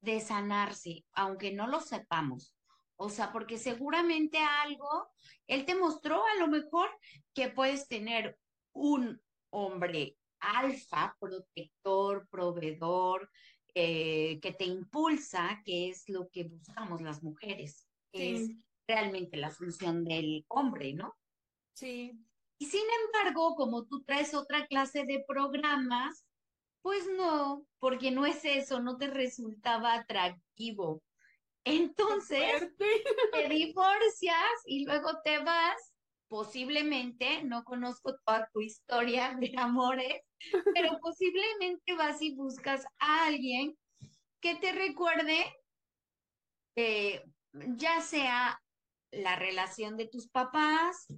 [0.00, 2.54] de sanarse, aunque no lo sepamos.
[2.96, 5.08] O sea, porque seguramente algo,
[5.46, 6.88] él te mostró a lo mejor
[7.34, 8.38] que puedes tener
[8.72, 13.30] un hombre alfa, protector, proveedor,
[13.74, 18.50] eh, que te impulsa, que es lo que buscamos las mujeres, que es
[18.86, 21.14] realmente la función del hombre, ¿no?
[21.74, 22.12] Sí.
[22.58, 26.26] Y sin embargo, como tú traes otra clase de programas,
[26.82, 31.02] pues no, porque no es eso, no te resultaba atractivo.
[31.64, 32.68] Entonces,
[33.32, 35.92] te divorcias y luego te vas,
[36.28, 40.22] posiblemente, no conozco toda tu historia de amores,
[40.74, 43.76] pero posiblemente vas y buscas a alguien
[44.40, 45.54] que te recuerde,
[46.76, 48.58] eh, ya sea
[49.10, 51.08] la relación de tus papás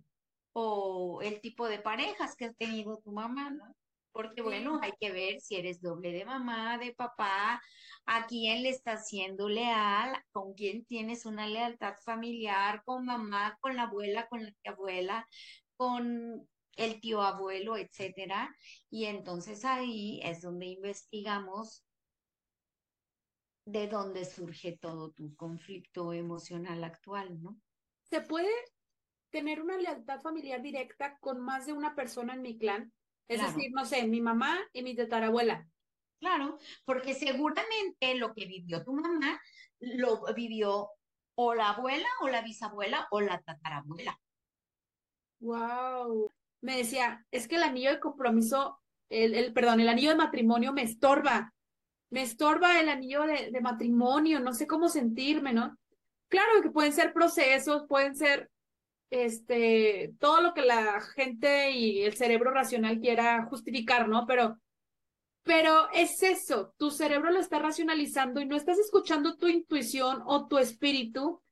[0.55, 3.77] o el tipo de parejas que ha tenido tu mamá, ¿no?
[4.13, 7.61] Porque bueno, hay que ver si eres doble de mamá, de papá,
[8.07, 13.77] a quién le estás siendo leal, con quién tienes una lealtad familiar, con mamá, con
[13.77, 15.29] la abuela, con la tía abuela,
[15.77, 18.55] con el tío abuelo, etcétera.
[18.91, 21.85] Y entonces ahí es donde investigamos
[23.65, 27.57] de dónde surge todo tu conflicto emocional actual, ¿no?
[28.11, 28.51] ¿Se puede
[29.31, 32.93] tener una lealtad familiar directa con más de una persona en mi clan?
[33.29, 35.67] Es decir, no sé, mi mamá y mi tatarabuela.
[36.21, 39.41] Claro, porque seguramente lo que vivió tu mamá
[39.81, 40.91] lo vivió
[41.35, 44.17] o la abuela o la bisabuela o la tatarabuela.
[45.41, 46.31] Wow.
[46.61, 50.73] Me decía, es que el anillo de compromiso, el, el perdón, el anillo de matrimonio
[50.73, 51.53] me estorba.
[52.11, 55.77] Me estorba el anillo de, de matrimonio, no sé cómo sentirme, ¿no?
[56.29, 58.52] Claro que pueden ser procesos, pueden ser
[59.13, 64.25] este, todo lo que la gente y el cerebro racional quiera justificar, ¿no?
[64.27, 64.59] Pero,
[65.43, 70.49] pero es eso, tu cerebro lo está racionalizando y no estás escuchando tu intuición o
[70.49, 71.43] tu espíritu,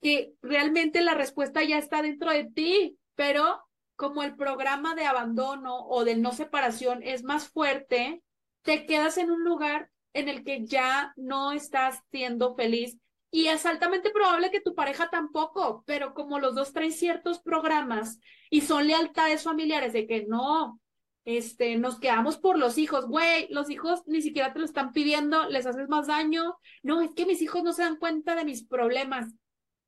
[0.00, 3.64] que realmente la respuesta ya está dentro de ti, pero
[3.96, 8.22] como el programa de abandono o de no separación es más fuerte,
[8.62, 12.96] te quedas en un lugar en el que ya no estás siendo feliz
[13.36, 18.18] y es altamente probable que tu pareja tampoco, pero como los dos traen ciertos programas
[18.48, 20.80] y son lealtades familiares de que no,
[21.26, 25.50] este, nos quedamos por los hijos, güey, los hijos ni siquiera te lo están pidiendo,
[25.50, 28.64] les haces más daño, no, es que mis hijos no se dan cuenta de mis
[28.64, 29.34] problemas,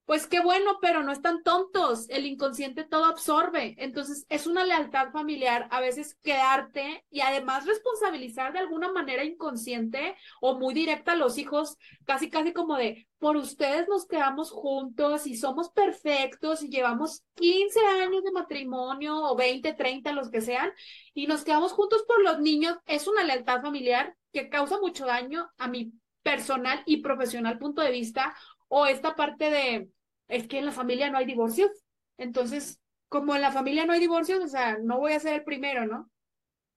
[0.08, 2.08] pues qué bueno, pero no están tontos.
[2.08, 3.74] El inconsciente todo absorbe.
[3.76, 10.16] Entonces, es una lealtad familiar a veces quedarte y además responsabilizar de alguna manera inconsciente
[10.40, 15.26] o muy directa a los hijos, casi, casi como de, por ustedes nos quedamos juntos
[15.26, 20.72] y somos perfectos y llevamos 15 años de matrimonio o 20, 30, los que sean,
[21.12, 22.78] y nos quedamos juntos por los niños.
[22.86, 25.92] Es una lealtad familiar que causa mucho daño a mi
[26.22, 28.34] personal y profesional punto de vista
[28.68, 29.88] o esta parte de
[30.28, 31.70] es que en la familia no hay divorcios.
[32.16, 35.44] Entonces, como en la familia no hay divorcios, o sea, no voy a ser el
[35.44, 36.10] primero, ¿no?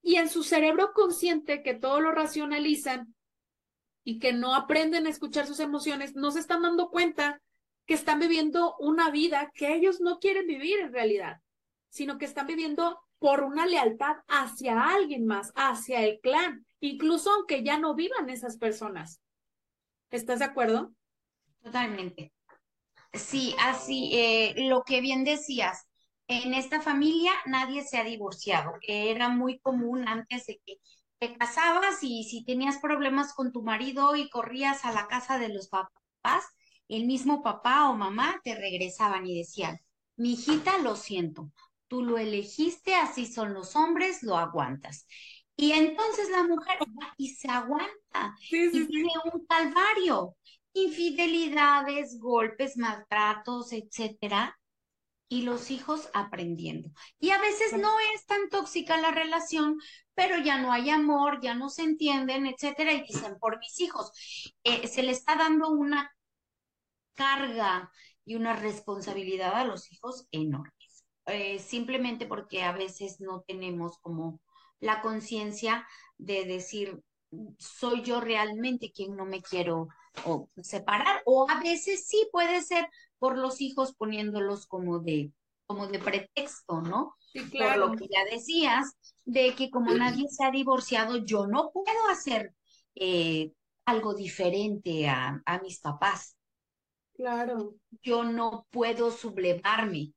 [0.01, 3.13] Y en su cerebro consciente, que todo lo racionalizan
[4.03, 7.41] y que no aprenden a escuchar sus emociones, no se están dando cuenta
[7.85, 11.41] que están viviendo una vida que ellos no quieren vivir en realidad,
[11.89, 17.63] sino que están viviendo por una lealtad hacia alguien más, hacia el clan, incluso aunque
[17.63, 19.21] ya no vivan esas personas.
[20.09, 20.93] ¿Estás de acuerdo?
[21.61, 22.31] Totalmente.
[23.13, 25.85] Sí, así, eh, lo que bien decías,
[26.27, 28.73] en esta familia nadie se ha divorciado.
[28.87, 30.77] Era muy común antes de que
[31.19, 35.49] te casabas y si tenías problemas con tu marido y corrías a la casa de
[35.49, 36.45] los papás,
[36.87, 39.79] el mismo papá o mamá te regresaban y decían,
[40.15, 41.51] mi hijita, lo siento,
[41.87, 45.05] tú lo elegiste, así son los hombres, lo aguantas.
[45.55, 48.35] Y entonces la mujer va y se aguanta
[48.71, 50.35] y tiene un calvario,
[50.73, 54.57] infidelidades, golpes, maltratos, etcétera,
[55.31, 56.89] y los hijos aprendiendo.
[57.17, 59.77] Y a veces no es tan tóxica la relación,
[60.13, 64.11] pero ya no hay amor, ya no se entienden, etcétera, y dicen, por mis hijos,
[64.65, 66.11] eh, se le está dando una
[67.13, 67.91] carga
[68.25, 74.41] y una responsabilidad a los hijos enormes, eh, simplemente porque a veces no tenemos como
[74.81, 77.01] la conciencia de decir,
[77.57, 79.87] soy yo realmente quien no me quiero
[80.61, 82.87] separar, o a veces sí puede ser
[83.19, 85.31] por los hijos poniéndolos como de,
[85.65, 87.15] como de pretexto, ¿no?
[87.31, 87.87] Sí, claro.
[87.87, 92.07] Por lo que ya decías, de que como nadie se ha divorciado, yo no puedo
[92.09, 92.53] hacer
[92.95, 93.53] eh,
[93.85, 96.35] algo diferente a, a mis papás.
[97.13, 97.75] Claro.
[98.01, 100.13] Yo no puedo sublevarme.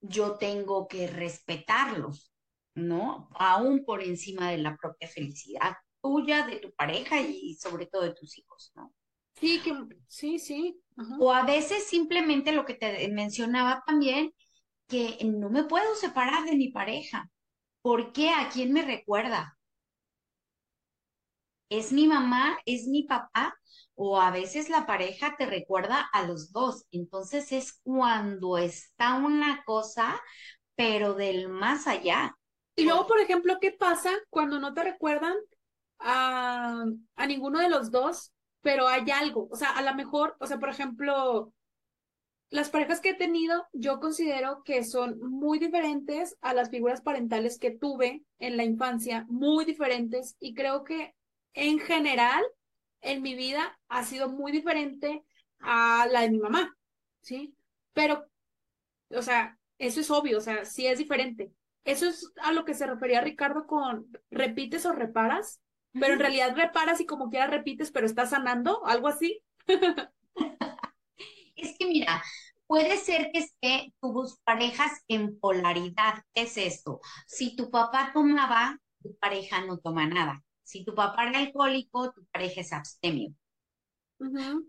[0.00, 2.32] Yo tengo que respetarlos,
[2.74, 3.28] ¿no?
[3.34, 8.14] Aún por encima de la propia felicidad tuya, de tu pareja y sobre todo de
[8.14, 8.94] tus hijos, ¿no?
[9.40, 9.72] Sí, que,
[10.08, 10.80] sí, sí.
[11.16, 14.32] O a veces simplemente lo que te mencionaba también,
[14.88, 17.30] que no me puedo separar de mi pareja.
[17.82, 18.30] ¿Por qué?
[18.30, 19.58] ¿A quién me recuerda?
[21.68, 22.58] ¿Es mi mamá?
[22.66, 23.54] ¿Es mi papá?
[23.94, 26.86] O a veces la pareja te recuerda a los dos.
[26.92, 30.20] Entonces es cuando está una cosa,
[30.76, 32.36] pero del más allá.
[32.76, 35.34] Y luego, por ejemplo, ¿qué pasa cuando no te recuerdan
[36.00, 36.84] a,
[37.16, 39.48] a ninguno de los dos, pero hay algo?
[39.50, 41.52] O sea, a lo mejor, o sea, por ejemplo,
[42.50, 47.58] las parejas que he tenido, yo considero que son muy diferentes a las figuras parentales
[47.58, 51.14] que tuve en la infancia, muy diferentes, y creo que
[51.52, 52.44] en general
[53.00, 55.24] en mi vida ha sido muy diferente
[55.60, 56.76] a la de mi mamá,
[57.20, 57.54] ¿sí?
[57.92, 58.26] Pero,
[59.10, 61.52] o sea, eso es obvio, o sea, sí es diferente.
[61.84, 65.60] Eso es a lo que se refería Ricardo con repites o reparas,
[65.92, 69.42] pero en realidad reparas y como quiera repites, pero estás sanando, algo así.
[71.56, 72.22] es que mira,
[72.66, 76.22] puede ser que esté tus parejas en polaridad.
[76.34, 77.00] ¿Qué es esto?
[77.26, 80.44] Si tu papá tomaba, tu pareja no toma nada.
[80.62, 83.34] Si tu papá era alcohólico, tu pareja es abstemio.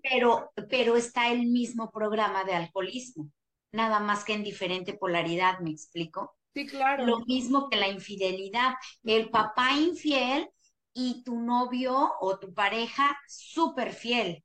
[0.01, 3.31] pero, pero está el mismo programa de alcoholismo,
[3.71, 6.37] nada más que en diferente polaridad, ¿me explico?
[6.53, 7.05] Sí, claro.
[7.05, 8.75] Lo mismo que la infidelidad.
[9.03, 10.49] El papá infiel
[10.93, 14.43] y tu novio o tu pareja súper fiel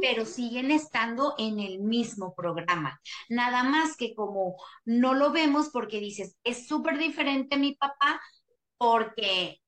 [0.00, 3.00] pero siguen estando en el mismo programa.
[3.28, 8.20] Nada más que como no lo vemos porque dices, es súper diferente mi papá
[8.76, 9.60] porque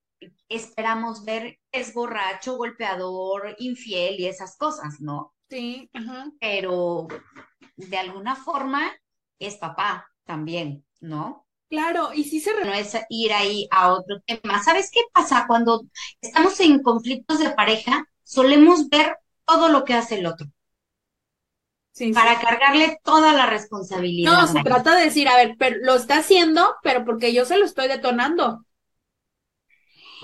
[0.49, 5.35] esperamos ver es borracho, golpeador, infiel y esas cosas, ¿no?
[5.49, 5.91] Sí,
[6.41, 7.07] pero
[7.77, 8.91] de alguna forma
[9.39, 11.48] es papá también, ¿no?
[11.69, 12.53] Claro, y sí se...
[12.65, 14.63] No es ir ahí a otro tema.
[14.63, 15.45] ¿Sabes qué pasa?
[15.47, 15.83] Cuando
[16.21, 20.47] estamos en conflictos de pareja, solemos ver todo lo que hace el otro.
[22.15, 24.33] para cargarle toda la responsabilidad.
[24.33, 27.59] No, se trata de decir, a ver, pero lo está haciendo, pero porque yo se
[27.59, 28.65] lo estoy detonando.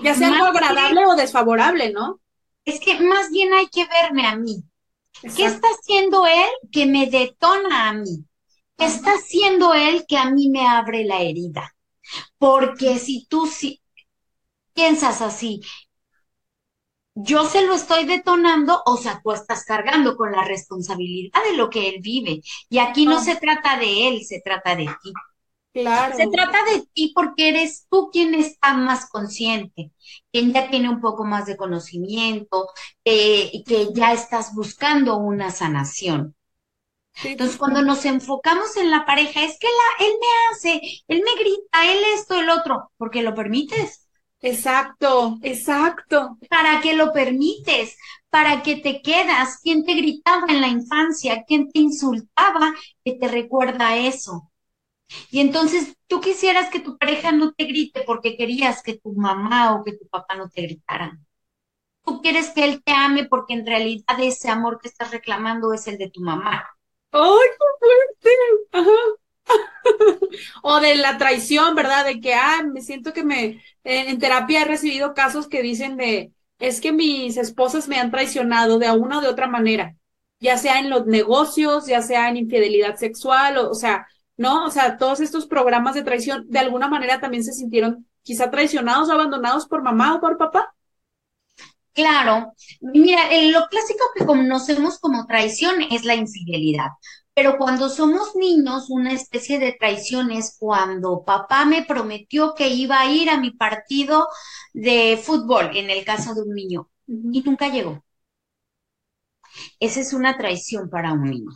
[0.03, 2.19] Ya sea algo agradable o desfavorable, ¿no?
[2.65, 4.63] Es que más bien hay que verme a mí.
[5.35, 8.25] ¿Qué está haciendo él que me detona a mí?
[8.77, 11.75] ¿Qué está haciendo él que a mí me abre la herida?
[12.37, 13.81] Porque si tú si
[14.73, 15.61] piensas así,
[17.15, 21.69] yo se lo estoy detonando, o sea, tú estás cargando con la responsabilidad de lo
[21.69, 22.41] que él vive.
[22.69, 23.21] Y aquí no ah.
[23.21, 25.13] se trata de él, se trata de ti.
[25.71, 26.15] Claro.
[26.15, 29.91] Se trata de ti porque eres tú quien está más consciente,
[30.31, 32.69] quien ya tiene un poco más de conocimiento
[33.03, 36.35] eh, y que ya estás buscando una sanación.
[37.23, 41.41] Entonces, cuando nos enfocamos en la pareja, es que la, él me hace, él me
[41.41, 44.07] grita, él esto, el otro, porque lo permites.
[44.41, 46.37] Exacto, exacto.
[46.49, 47.97] ¿Para qué lo permites?
[48.29, 49.59] ¿Para qué te quedas?
[49.63, 51.43] ¿Quién te gritaba en la infancia?
[51.47, 52.73] ¿Quién te insultaba
[53.03, 54.51] que te recuerda eso?
[55.31, 59.75] Y entonces tú quisieras que tu pareja no te grite porque querías que tu mamá
[59.75, 61.25] o que tu papá no te gritaran.
[62.05, 65.87] Tú quieres que él te ame porque en realidad ese amor que estás reclamando es
[65.87, 66.65] el de tu mamá.
[67.11, 68.29] ¡Ay, qué fuerte!
[68.71, 68.91] Ajá.
[70.63, 72.05] o de la traición, ¿verdad?
[72.05, 76.31] De que, ah, me siento que me, en, terapia he recibido casos que dicen de,
[76.59, 79.95] es que mis esposas me han traicionado de una o de otra manera,
[80.39, 84.65] ya sea en los negocios, ya sea en infidelidad sexual, o, o sea, ¿no?
[84.65, 89.09] O sea, todos estos programas de traición, de alguna manera también se sintieron quizá traicionados
[89.09, 90.74] o abandonados por mamá o por papá.
[91.95, 93.21] Claro, mira,
[93.51, 96.89] lo clásico que conocemos como traición es la infidelidad,
[97.33, 102.99] pero cuando somos niños, una especie de traición es cuando papá me prometió que iba
[103.01, 104.27] a ir a mi partido
[104.73, 106.89] de fútbol, en el caso de un niño,
[107.31, 108.03] y nunca llegó.
[109.79, 111.51] Esa es una traición para un niño.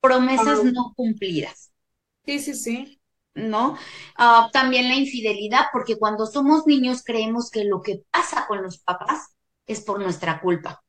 [0.00, 1.70] Promesas no cumplidas.
[2.26, 2.95] Sí, sí, sí.
[3.36, 3.76] ¿No?
[4.16, 8.78] Ah, también la infidelidad, porque cuando somos niños creemos que lo que pasa con los
[8.78, 10.82] papás es por nuestra culpa.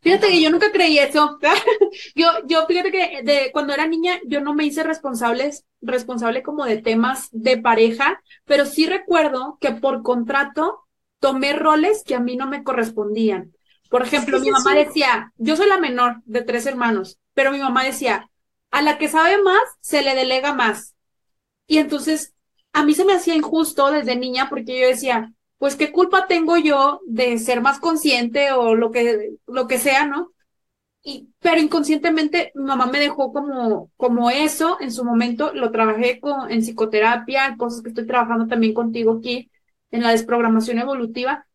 [0.00, 1.38] Fíjate que yo nunca creí eso.
[2.14, 6.64] yo, yo fíjate que de cuando era niña yo no me hice responsable, responsable como
[6.64, 10.80] de temas de pareja, pero sí recuerdo que por contrato
[11.18, 13.52] tomé roles que a mí no me correspondían.
[13.90, 17.84] Por ejemplo, mi mamá decía, yo soy la menor de tres hermanos, pero mi mamá
[17.84, 18.30] decía,
[18.72, 20.96] a la que sabe más, se le delega más.
[21.68, 22.34] Y entonces,
[22.72, 26.56] a mí se me hacía injusto desde niña porque yo decía, pues qué culpa tengo
[26.56, 30.32] yo de ser más consciente o lo que, lo que sea, ¿no?
[31.04, 36.20] Y, pero inconscientemente mi mamá me dejó como, como eso en su momento, lo trabajé
[36.20, 39.50] con, en psicoterapia, cosas que estoy trabajando también contigo aquí
[39.90, 41.46] en la desprogramación evolutiva,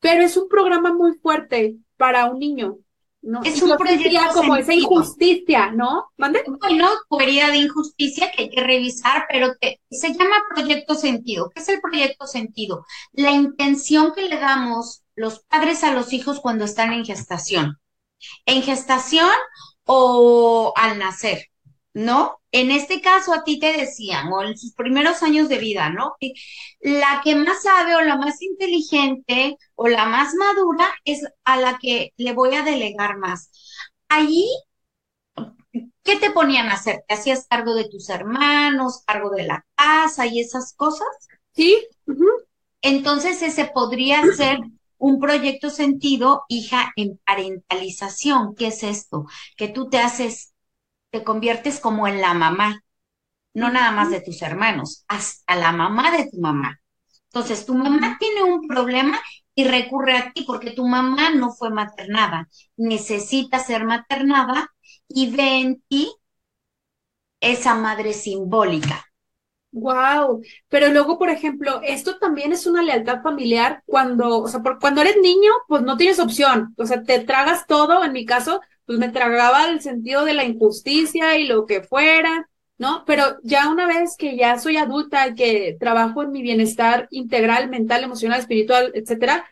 [0.00, 2.78] pero es un programa muy fuerte para un niño,
[3.24, 3.42] ¿no?
[3.42, 6.06] Es un proyecto como esa injusticia, ¿no?
[6.16, 6.44] ¿Mande?
[6.60, 9.54] Bueno, tu herida de injusticia que hay que revisar, pero
[9.90, 11.50] se llama proyecto sentido.
[11.54, 12.84] ¿Qué es el proyecto sentido?
[13.12, 17.78] La intención que le damos los padres a los hijos cuando están en gestación.
[18.46, 19.30] En gestación
[19.84, 21.48] o al nacer.
[21.94, 22.40] ¿No?
[22.50, 26.16] En este caso a ti te decían, o en sus primeros años de vida, ¿no?
[26.80, 31.78] La que más sabe o la más inteligente o la más madura es a la
[31.78, 33.50] que le voy a delegar más.
[34.08, 34.48] Allí,
[36.02, 37.04] ¿qué te ponían a hacer?
[37.08, 41.08] ¿Te hacías cargo de tus hermanos, cargo de la casa y esas cosas?
[41.52, 41.86] Sí.
[42.82, 44.58] Entonces ese podría ser
[44.98, 48.54] un proyecto sentido, hija, en parentalización.
[48.54, 49.26] ¿Qué es esto?
[49.56, 50.53] Que tú te haces
[51.14, 52.82] te conviertes como en la mamá,
[53.54, 56.80] no nada más de tus hermanos, hasta la mamá de tu mamá.
[57.26, 59.20] Entonces, tu mamá tiene un problema
[59.54, 64.70] y recurre a ti porque tu mamá no fue maternada, necesita ser maternada
[65.08, 66.12] y ve en ti
[67.40, 69.04] esa madre simbólica.
[69.72, 74.78] Wow, pero luego, por ejemplo, esto también es una lealtad familiar cuando, o sea, por,
[74.78, 78.60] cuando eres niño, pues no tienes opción, o sea, te tragas todo, en mi caso,
[78.86, 83.04] pues me tragaba el sentido de la injusticia y lo que fuera, ¿no?
[83.06, 88.04] Pero ya una vez que ya soy adulta, que trabajo en mi bienestar integral, mental,
[88.04, 89.46] emocional, espiritual, etcétera,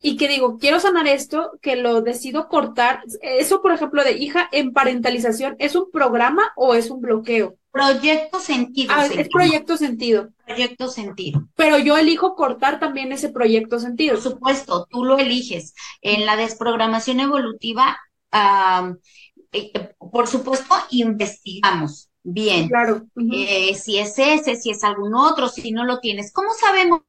[0.00, 3.02] y que digo, quiero sanar esto, que lo decido cortar.
[3.20, 7.56] Eso, por ejemplo, de hija en parentalización, ¿es un programa o es un bloqueo?
[7.72, 8.92] Proyecto sentido.
[8.96, 10.28] Ah, es proyecto sentido.
[10.46, 11.48] Proyecto sentido.
[11.56, 14.14] Pero yo elijo cortar también ese proyecto sentido.
[14.14, 15.74] Por supuesto, tú lo eliges.
[16.00, 17.98] En la desprogramación evolutiva
[18.32, 22.68] eh, por supuesto, investigamos bien.
[22.68, 23.06] Claro.
[23.32, 26.32] Eh, si es ese, si es algún otro, si no lo tienes.
[26.32, 27.00] ¿Cómo sabemos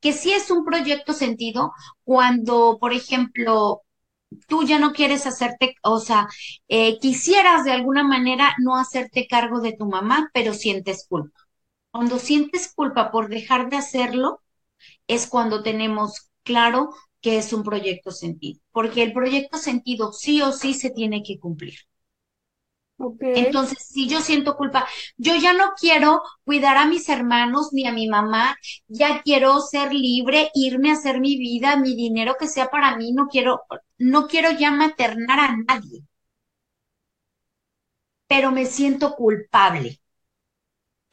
[0.00, 1.72] que si es un proyecto sentido
[2.04, 3.82] cuando, por ejemplo,
[4.46, 6.28] tú ya no quieres hacerte, o sea,
[6.68, 11.38] eh, quisieras de alguna manera no hacerte cargo de tu mamá, pero sientes culpa.
[11.90, 14.42] Cuando sientes culpa por dejar de hacerlo,
[15.06, 16.90] es cuando tenemos claro
[17.20, 21.38] que es un proyecto sentido, porque el proyecto sentido sí o sí se tiene que
[21.38, 21.74] cumplir.
[23.32, 27.92] Entonces, si yo siento culpa, yo ya no quiero cuidar a mis hermanos ni a
[27.92, 28.56] mi mamá,
[28.88, 33.12] ya quiero ser libre, irme a hacer mi vida, mi dinero que sea para mí,
[33.12, 33.62] no quiero,
[33.98, 36.04] no quiero ya maternar a nadie.
[38.26, 40.00] Pero me siento culpable.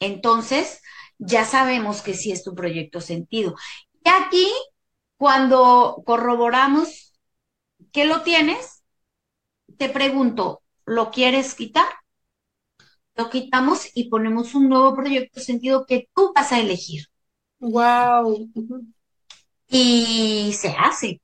[0.00, 0.82] Entonces,
[1.18, 3.54] ya sabemos que sí es tu proyecto sentido.
[4.04, 4.48] Y aquí
[5.16, 7.14] cuando corroboramos
[7.92, 8.84] que lo tienes,
[9.76, 11.88] te pregunto, ¿lo quieres quitar?
[13.14, 17.06] Lo quitamos y ponemos un nuevo proyecto sentido que tú vas a elegir.
[17.58, 18.50] Wow.
[19.68, 21.20] Y se hace.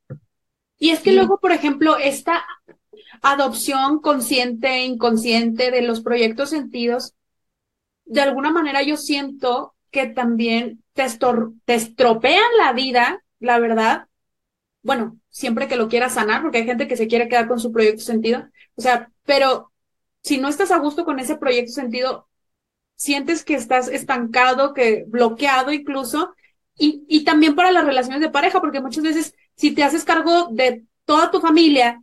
[0.79, 2.45] Y es que luego, por ejemplo, esta
[3.21, 7.15] adopción consciente e inconsciente de los proyectos sentidos,
[8.05, 11.07] de alguna manera yo siento que también te,
[11.65, 14.09] te estropean la vida la verdad,
[14.83, 17.73] bueno, siempre que lo quieras sanar, porque hay gente que se quiere quedar con su
[17.73, 19.73] proyecto sentido, o sea, pero
[20.23, 22.29] si no estás a gusto con ese proyecto sentido,
[22.97, 26.35] sientes que estás estancado, que bloqueado incluso,
[26.77, 30.49] y, y también para las relaciones de pareja, porque muchas veces si te haces cargo
[30.53, 32.03] de toda tu familia,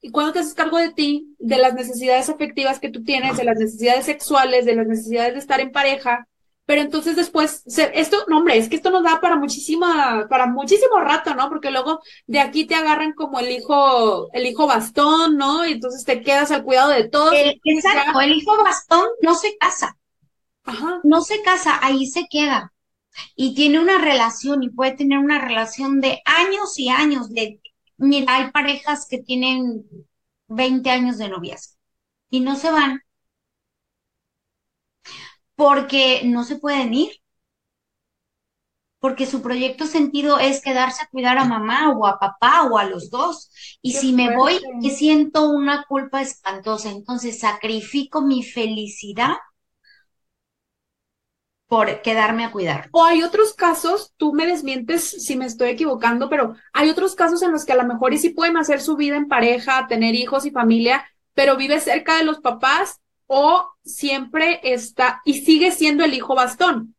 [0.00, 3.44] y cuando te haces cargo de ti, de las necesidades afectivas que tú tienes, de
[3.44, 6.28] las necesidades sexuales, de las necesidades de estar en pareja,
[6.68, 7.62] pero entonces después,
[7.94, 11.48] esto, no hombre, es que esto nos da para muchísima, para muchísimo rato, ¿no?
[11.48, 15.64] Porque luego de aquí te agarran como el hijo, el hijo bastón, ¿no?
[15.64, 17.32] Y entonces te quedas al cuidado de todos.
[17.64, 19.96] exacto, el hijo bastón no se casa.
[20.64, 21.00] Ajá.
[21.04, 22.74] No se casa, ahí se queda.
[23.34, 27.30] Y tiene una relación y puede tener una relación de años y años.
[27.30, 27.62] De,
[27.96, 29.86] mira, hay parejas que tienen
[30.48, 31.78] 20 años de novias
[32.28, 33.00] y no se van
[35.58, 37.10] porque no se pueden ir,
[39.00, 42.84] porque su proyecto sentido es quedarse a cuidar a mamá o a papá o a
[42.84, 43.50] los dos.
[43.82, 49.34] Y si me voy, que siento una culpa espantosa, entonces sacrifico mi felicidad
[51.66, 52.88] por quedarme a cuidar.
[52.92, 57.42] O hay otros casos, tú me desmientes si me estoy equivocando, pero hay otros casos
[57.42, 60.14] en los que a lo mejor y sí pueden hacer su vida en pareja, tener
[60.14, 61.04] hijos y familia,
[61.34, 66.96] pero vive cerca de los papás o siempre está y sigue siendo el hijo bastón.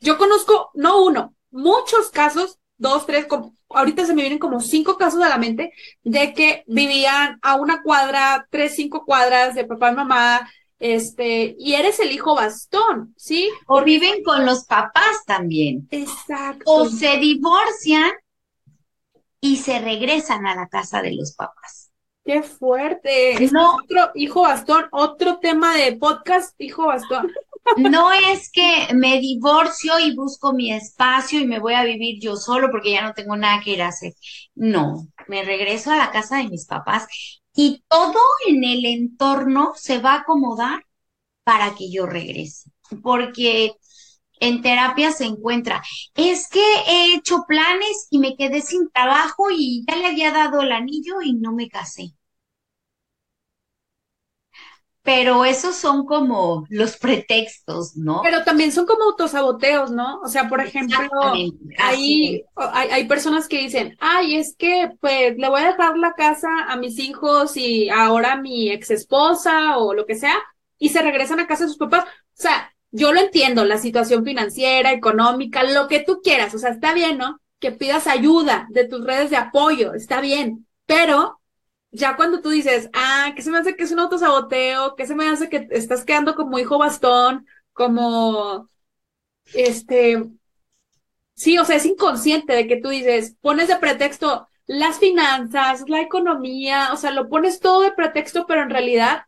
[0.00, 3.26] Yo conozco, no uno, muchos casos, dos, tres,
[3.70, 7.82] ahorita se me vienen como cinco casos a la mente de que vivían a una
[7.82, 13.50] cuadra, tres, cinco cuadras de papá y mamá, este, y eres el hijo bastón, ¿sí?
[13.66, 15.86] O viven con los papás también.
[15.90, 16.64] Exacto.
[16.66, 18.10] O se divorcian
[19.40, 21.79] y se regresan a la casa de los papás.
[22.30, 23.42] Qué fuerte.
[23.42, 27.32] Es otro hijo bastón, otro tema de podcast, hijo bastón.
[27.76, 32.36] No es que me divorcio y busco mi espacio y me voy a vivir yo
[32.36, 34.12] solo porque ya no tengo nada que ir a hacer.
[34.54, 37.08] No, me regreso a la casa de mis papás
[37.52, 40.86] y todo en el entorno se va a acomodar
[41.42, 42.70] para que yo regrese.
[43.02, 43.72] Porque
[44.38, 45.82] en terapia se encuentra,
[46.14, 50.60] es que he hecho planes y me quedé sin trabajo y ya le había dado
[50.60, 52.14] el anillo y no me casé.
[55.12, 58.20] Pero esos son como los pretextos, ¿no?
[58.22, 60.20] Pero también son como autosaboteos, ¿no?
[60.20, 61.10] O sea, por ejemplo,
[61.78, 66.48] hay, hay, personas que dicen, ay, es que pues le voy a dejar la casa
[66.68, 70.36] a mis hijos y ahora mi ex esposa o lo que sea,
[70.78, 72.04] y se regresan a casa de sus papás.
[72.04, 72.06] O
[72.42, 76.94] sea, yo lo entiendo, la situación financiera, económica, lo que tú quieras, o sea, está
[76.94, 77.40] bien, ¿no?
[77.58, 81.39] Que pidas ayuda de tus redes de apoyo, está bien, pero
[81.92, 85.14] ya cuando tú dices, ah, que se me hace que es un autosaboteo, que se
[85.14, 88.68] me hace que estás quedando como hijo bastón, como,
[89.54, 90.24] este,
[91.34, 96.00] sí, o sea, es inconsciente de que tú dices, pones de pretexto las finanzas, la
[96.00, 99.24] economía, o sea, lo pones todo de pretexto, pero en realidad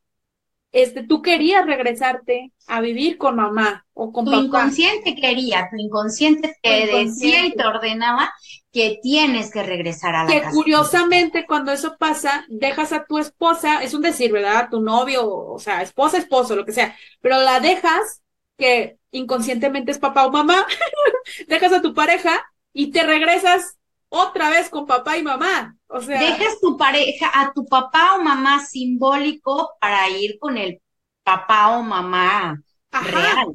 [0.73, 6.57] este, tú querías regresarte a vivir con mamá o con tu inconsciente quería, tu inconsciente
[6.63, 8.33] te decía y te ordenaba
[8.73, 13.83] que tienes que regresar a la que curiosamente cuando eso pasa, dejas a tu esposa,
[13.83, 14.69] es un decir, ¿verdad?
[14.71, 18.23] Tu novio, o sea, esposa, esposo, lo que sea, pero la dejas
[18.57, 20.67] que inconscientemente es papá o mamá,
[21.49, 22.43] dejas a tu pareja
[22.73, 23.77] y te regresas
[24.09, 25.77] otra vez con papá y mamá.
[25.95, 30.81] O sea, dejas tu pareja, a tu papá o mamá simbólico para ir con el
[31.23, 33.53] papá o mamá real.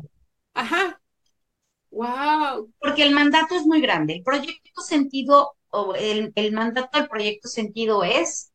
[0.54, 1.02] Ajá.
[1.90, 2.72] Wow.
[2.80, 4.14] Porque el mandato es muy grande.
[4.18, 8.52] El proyecto sentido, o el, el mandato del proyecto sentido es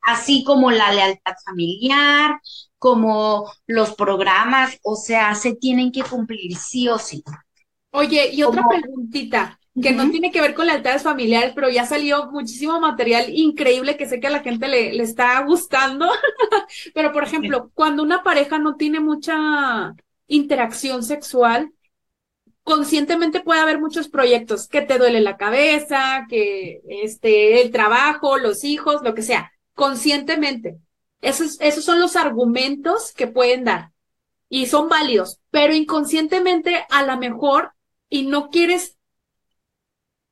[0.00, 2.40] así como la lealtad familiar,
[2.78, 7.22] como los programas, o sea, se tienen que cumplir sí o sí.
[7.90, 12.30] Oye, y otra preguntita que no tiene que ver con lealtades familiares, pero ya salió
[12.30, 16.08] muchísimo material increíble que sé que a la gente le, le está gustando.
[16.94, 19.94] pero, por ejemplo, cuando una pareja no tiene mucha
[20.28, 21.72] interacción sexual,
[22.66, 28.64] conscientemente puede haber muchos proyectos, que te duele la cabeza, que este, el trabajo, los
[28.64, 30.78] hijos, lo que sea, conscientemente.
[31.20, 33.92] Esos, esos son los argumentos que pueden dar
[34.48, 37.72] y son válidos, pero inconscientemente a lo mejor
[38.08, 38.95] y no quieres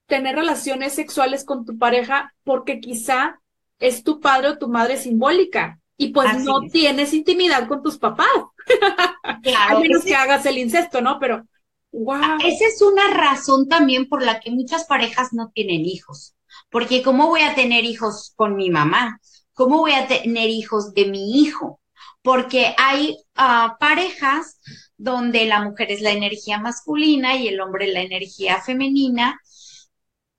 [0.07, 3.41] tener relaciones sexuales con tu pareja porque quizá
[3.79, 8.29] es tu padre o tu madre simbólica y pues no tienes intimidad con tus papás.
[9.43, 11.19] Claro, a menos que hagas el incesto, ¿no?
[11.19, 11.47] Pero,
[11.93, 12.39] wow.
[12.45, 16.35] Esa es una razón también por la que muchas parejas no tienen hijos.
[16.71, 19.21] Porque ¿cómo voy a tener hijos con mi mamá?
[19.53, 21.81] ¿Cómo voy a tener hijos de mi hijo?
[22.23, 24.61] Porque hay ah, parejas
[24.97, 29.41] donde la mujer es la energía masculina y el hombre la energía femenina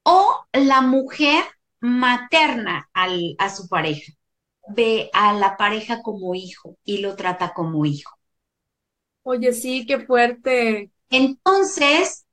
[0.06, 1.44] o la mujer
[1.82, 4.14] materna al, a su pareja.
[4.70, 8.12] Ve a la pareja como hijo y lo trata como hijo.
[9.24, 10.92] Oye, sí, qué fuerte.
[11.10, 12.26] Entonces,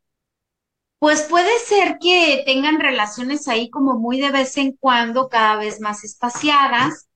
[0.98, 5.80] pues puede ser que tengan relaciones ahí como muy de vez en cuando, cada vez
[5.82, 7.08] más espaciadas,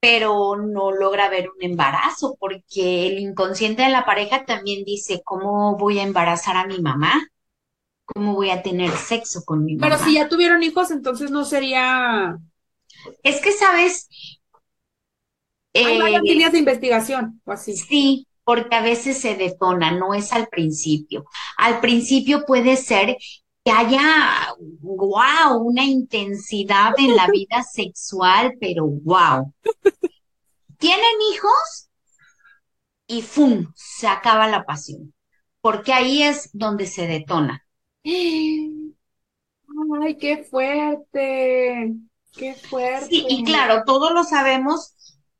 [0.00, 5.76] pero no logra ver un embarazo porque el inconsciente de la pareja también dice, ¿cómo
[5.76, 7.26] voy a embarazar a mi mamá?
[8.04, 9.96] ¿Cómo voy a tener sexo con mi mamá?
[9.96, 12.36] Pero si ya tuvieron hijos, entonces no sería...
[13.22, 14.08] Es que, ¿sabes?
[15.74, 17.76] Hay varias eh, líneas de investigación o así.
[17.76, 21.24] Sí, porque a veces se detona, no es al principio.
[21.56, 23.16] Al principio puede ser
[23.64, 29.52] que haya, wow, una intensidad en la vida sexual, pero wow.
[30.78, 31.88] Tienen hijos
[33.06, 33.72] y ¡fum!
[33.74, 35.14] Se acaba la pasión,
[35.60, 37.63] porque ahí es donde se detona.
[40.02, 41.94] Ay, qué fuerte,
[42.32, 43.06] qué fuerte.
[43.08, 44.94] Sí, y claro, todos lo sabemos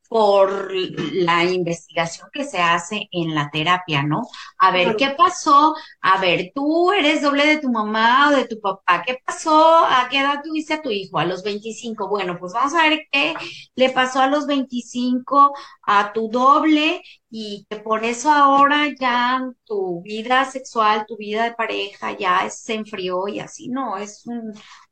[0.07, 4.21] por la investigación que se hace en la terapia, ¿no?
[4.59, 5.75] A ver, ¿qué pasó?
[6.01, 9.03] A ver, tú eres doble de tu mamá o de tu papá.
[9.05, 9.85] ¿Qué pasó?
[9.85, 11.17] ¿A qué edad tuviste a tu hijo?
[11.17, 12.07] A los 25.
[12.07, 13.33] Bueno, pues vamos a ver qué
[13.75, 15.53] le pasó a los 25
[15.87, 21.53] a tu doble y que por eso ahora ya tu vida sexual, tu vida de
[21.53, 23.69] pareja ya se enfrió y así.
[23.69, 24.23] No, es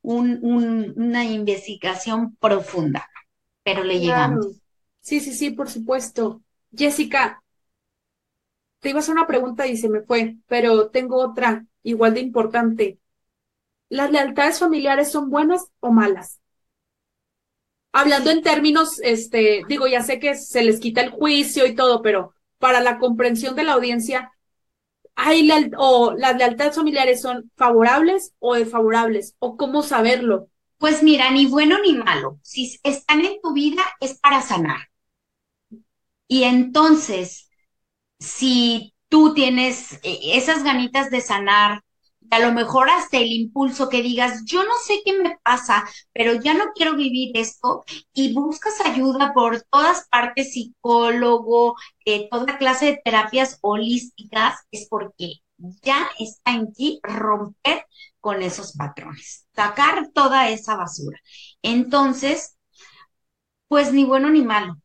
[0.01, 3.07] una investigación profunda,
[3.63, 4.62] pero le llegamos.
[5.03, 6.41] Sí, sí, sí, por supuesto.
[6.75, 7.43] Jessica,
[8.79, 12.19] te iba a hacer una pregunta y se me fue, pero tengo otra igual de
[12.21, 12.99] importante.
[13.89, 16.41] ¿Las lealtades familiares son buenas o malas?
[17.91, 22.01] Hablando en términos, este, digo, ya sé que se les quita el juicio y todo,
[22.01, 24.31] pero para la comprensión de la audiencia,
[25.15, 29.35] ¿hay o las lealtades familiares son favorables o desfavorables?
[29.39, 30.49] ¿O cómo saberlo?
[30.79, 32.39] Pues mira, ni bueno ni malo.
[32.43, 34.79] Si están en tu vida es para sanar.
[36.33, 37.49] Y entonces,
[38.19, 41.81] si tú tienes eh, esas ganitas de sanar,
[42.31, 46.35] a lo mejor hasta el impulso que digas, yo no sé qué me pasa, pero
[46.35, 51.75] ya no quiero vivir esto, y buscas ayuda por todas partes, psicólogo,
[52.05, 55.35] eh, toda clase de terapias holísticas, es porque
[55.83, 57.85] ya está en ti romper
[58.21, 61.19] con esos patrones, sacar toda esa basura.
[61.63, 62.57] Entonces,
[63.67, 64.77] pues ni bueno ni malo.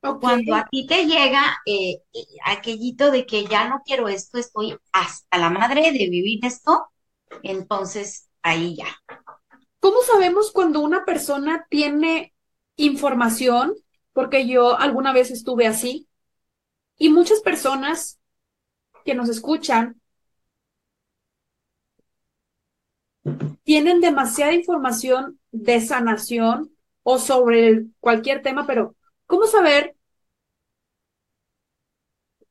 [0.00, 4.76] Cuando a ti te llega eh, eh, aquellito de que ya no quiero esto, estoy
[4.92, 6.86] hasta la madre de vivir esto,
[7.42, 8.86] entonces ahí ya.
[9.80, 12.32] ¿Cómo sabemos cuando una persona tiene
[12.76, 13.74] información?
[14.12, 16.08] Porque yo alguna vez estuve así
[16.96, 18.20] y muchas personas
[19.04, 20.00] que nos escuchan
[23.64, 26.70] tienen demasiada información de sanación
[27.02, 28.96] o sobre cualquier tema, pero
[29.28, 29.94] ¿Cómo saber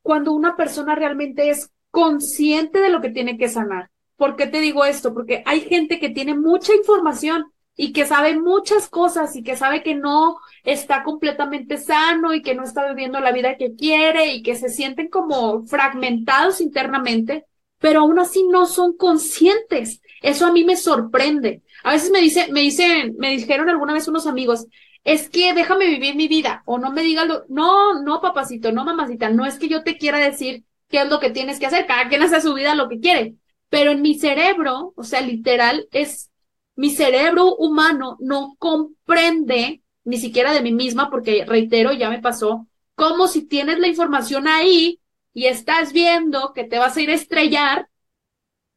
[0.01, 3.89] cuando una persona realmente es consciente de lo que tiene que sanar?
[4.15, 5.13] ¿Por qué te digo esto?
[5.13, 9.83] Porque hay gente que tiene mucha información y que sabe muchas cosas y que sabe
[9.83, 14.41] que no está completamente sano y que no está viviendo la vida que quiere y
[14.41, 17.45] que se sienten como fragmentados internamente,
[17.77, 20.01] pero aún así no son conscientes.
[20.23, 21.61] Eso a mí me sorprende.
[21.83, 22.21] A veces me
[22.51, 24.65] me dicen, me dijeron alguna vez unos amigos,
[25.07, 28.83] es que déjame vivir mi vida o no me digas lo, no, no, papacito, no,
[28.83, 31.87] mamacita, no es que yo te quiera decir qué es lo que tienes que hacer,
[31.87, 33.35] cada quien hace su vida lo que quiere,
[33.69, 36.29] pero en mi cerebro, o sea, literal, es
[36.75, 42.67] mi cerebro humano no comprende ni siquiera de mí misma, porque reitero, ya me pasó,
[42.95, 44.99] como si tienes la información ahí
[45.33, 47.87] y estás viendo que te vas a ir a estrellar,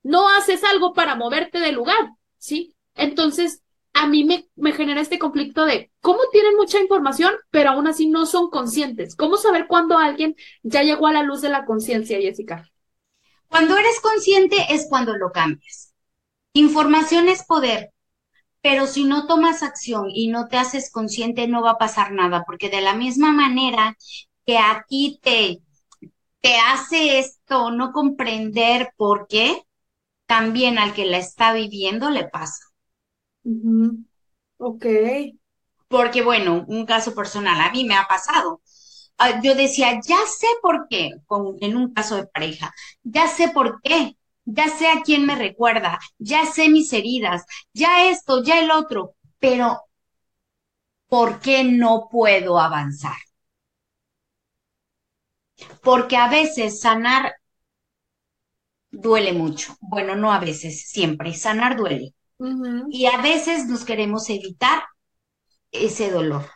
[0.04, 2.76] no haces algo para moverte del lugar, ¿sí?
[2.94, 3.64] Entonces,
[3.94, 8.08] a mí me, me genera este conflicto de cómo tienen mucha información, pero aún así
[8.08, 9.16] no son conscientes.
[9.16, 12.64] ¿Cómo saber cuándo alguien ya llegó a la luz de la conciencia, Jessica?
[13.48, 15.94] Cuando eres consciente es cuando lo cambias.
[16.54, 17.92] Información es poder,
[18.62, 22.44] pero si no tomas acción y no te haces consciente no va a pasar nada,
[22.46, 23.96] porque de la misma manera
[24.46, 25.60] que aquí te,
[26.40, 29.62] te hace esto no comprender por qué,
[30.26, 32.64] también al que la está viviendo le pasa.
[34.58, 34.84] Ok.
[35.88, 38.62] Porque, bueno, un caso personal, a mí me ha pasado.
[39.18, 41.10] Ah, yo decía, ya sé por qué,
[41.60, 42.72] en un caso de pareja,
[43.02, 48.08] ya sé por qué, ya sé a quién me recuerda, ya sé mis heridas, ya
[48.10, 49.82] esto, ya el otro, pero
[51.10, 53.18] ¿por qué no puedo avanzar?
[55.86, 57.34] Porque a veces sanar
[58.92, 59.76] duele mucho.
[59.80, 61.34] Bueno, no a veces, siempre.
[61.34, 62.14] Sanar duele.
[62.90, 64.82] Y a veces nos queremos evitar
[65.72, 66.46] ese dolor.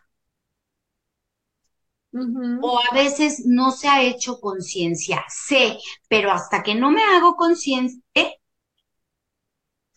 [2.61, 5.78] O a veces no se ha hecho conciencia, sé,
[6.09, 8.41] pero hasta que no me hago consciente,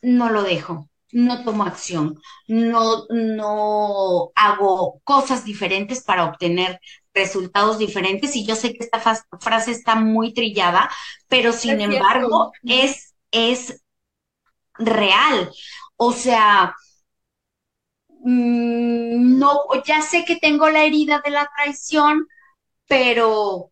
[0.01, 0.89] no lo dejo.
[1.11, 6.79] no tomo acción, no, no hago cosas diferentes para obtener
[7.13, 8.35] resultados diferentes.
[8.35, 8.99] Y yo sé que esta
[9.39, 10.89] frase está muy trillada,
[11.29, 13.81] pero sin embargo es, es
[14.79, 15.51] real.
[15.97, 16.75] O sea,
[18.23, 22.27] mm, no, ya sé que tengo la herida de la traición,
[22.87, 23.71] pero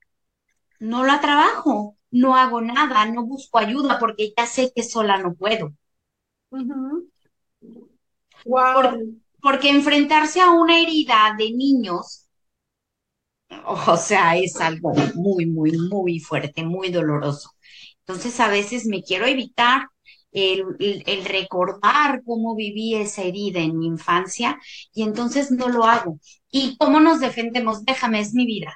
[0.79, 5.35] no la trabajo, no hago nada, no busco ayuda porque ya sé que sola no
[5.35, 5.73] puedo.
[9.41, 12.27] porque enfrentarse a una herida de niños,
[13.87, 17.51] o sea, es algo muy, muy, muy fuerte, muy doloroso.
[17.99, 19.87] Entonces a veces me quiero evitar
[20.35, 24.59] el, recordar cómo viví esa herida en mi infancia
[24.93, 26.19] y entonces no lo hago.
[26.51, 27.85] ¿Y cómo nos defendemos?
[27.85, 28.75] Déjame, es mi vida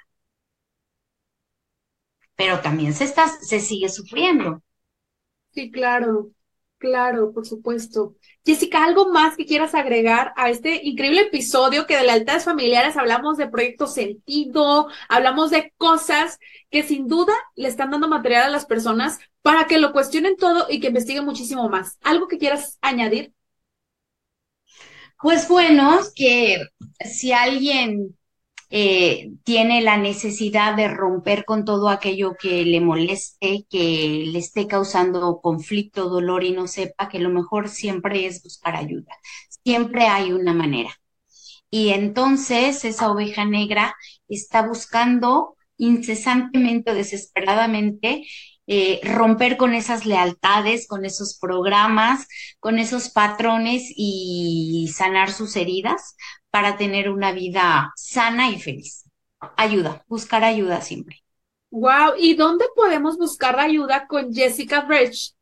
[2.36, 4.62] pero también se, está, se sigue sufriendo.
[5.51, 6.32] Sí, claro,
[6.80, 8.16] claro, por supuesto.
[8.46, 13.38] Jessica, ¿algo más que quieras agregar a este increíble episodio que de lealtades familiares hablamos
[13.38, 16.40] de proyecto sentido, hablamos de cosas
[16.72, 20.66] que sin duda le están dando material a las personas para que lo cuestionen todo
[20.70, 21.98] y que investiguen muchísimo más?
[22.02, 23.34] ¿Algo que quieras añadir?
[25.22, 26.62] Pues bueno, que
[27.06, 28.18] si alguien
[28.70, 34.67] eh, tiene la necesidad de romper con todo aquello que le moleste, que le esté
[34.67, 39.11] causando conflicto, dolor y no sepa que lo mejor siempre es buscar ayuda.
[39.63, 40.91] Siempre hay una manera.
[41.72, 43.95] Y entonces esa oveja negra
[44.28, 48.26] está buscando incesantemente desesperadamente
[48.67, 52.28] eh, romper con esas lealtades, con esos programas,
[52.59, 56.15] con esos patrones y sanar sus heridas
[56.52, 59.06] para tener una vida sana y feliz.
[59.56, 61.24] Ayuda, buscar ayuda siempre.
[61.72, 65.34] Wow, ¿y dónde podemos buscar ayuda con Jessica Bridge?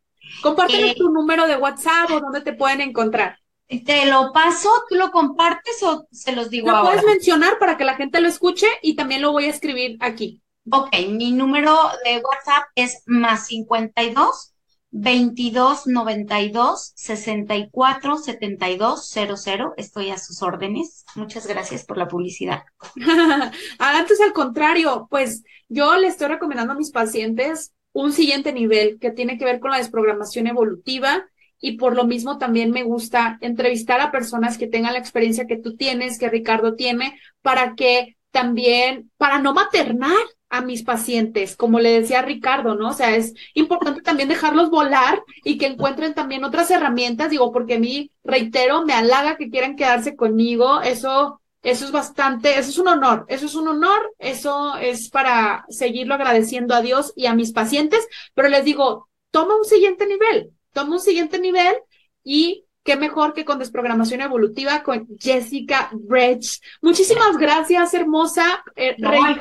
[0.41, 3.39] Compártenos eh, tu número de WhatsApp o dónde te pueden encontrar.
[3.67, 7.83] Te lo paso, tú lo compartes o se los digo Lo puedes mencionar para que
[7.83, 10.41] la gente lo escuche y también lo voy a escribir aquí.
[10.69, 14.53] Ok, mi número de WhatsApp es más 52
[14.91, 19.73] 22 92 64 72 00.
[19.77, 21.05] Estoy a sus órdenes.
[21.15, 22.63] Muchas gracias por la publicidad.
[23.79, 29.11] Antes, al contrario, pues yo le estoy recomendando a mis pacientes un siguiente nivel que
[29.11, 31.25] tiene que ver con la desprogramación evolutiva
[31.59, 35.57] y por lo mismo también me gusta entrevistar a personas que tengan la experiencia que
[35.57, 40.15] tú tienes, que Ricardo tiene, para que también, para no maternar
[40.49, 42.89] a mis pacientes, como le decía Ricardo, ¿no?
[42.89, 47.75] O sea, es importante también dejarlos volar y que encuentren también otras herramientas, digo, porque
[47.75, 52.77] a mí, reitero, me halaga que quieran quedarse conmigo, eso, eso es bastante, eso es
[52.77, 57.33] un honor, eso es un honor, eso es para seguirlo agradeciendo a Dios y a
[57.33, 61.75] mis pacientes, pero les digo, toma un siguiente nivel, toma un siguiente nivel
[62.23, 66.61] y qué mejor que con desprogramación evolutiva con Jessica Bridge.
[66.81, 68.63] Muchísimas gracias, hermosa.
[68.77, 69.35] Eh, no, eh,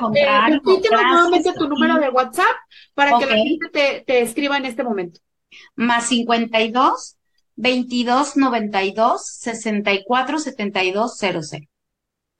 [0.91, 2.57] nuevamente tu número de WhatsApp
[2.93, 5.21] para que la gente te, te, escriba en este momento.
[5.77, 7.15] Más 52
[7.55, 11.41] 22 92 64 72 00.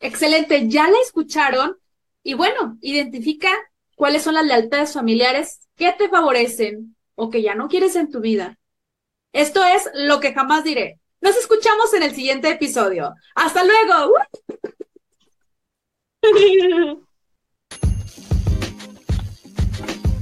[0.01, 1.77] Excelente, ya la escucharon.
[2.21, 3.49] Y bueno, identifica
[3.95, 8.19] cuáles son las lealtades familiares que te favorecen o que ya no quieres en tu
[8.19, 8.56] vida
[9.37, 10.99] esto es lo que jamás diré.
[11.21, 13.13] Nos escuchamos en el siguiente episodio.
[13.35, 14.13] Hasta luego.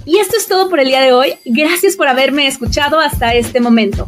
[0.06, 1.36] Y esto es todo por el día de hoy.
[1.46, 4.08] Gracias por haberme escuchado hasta este momento.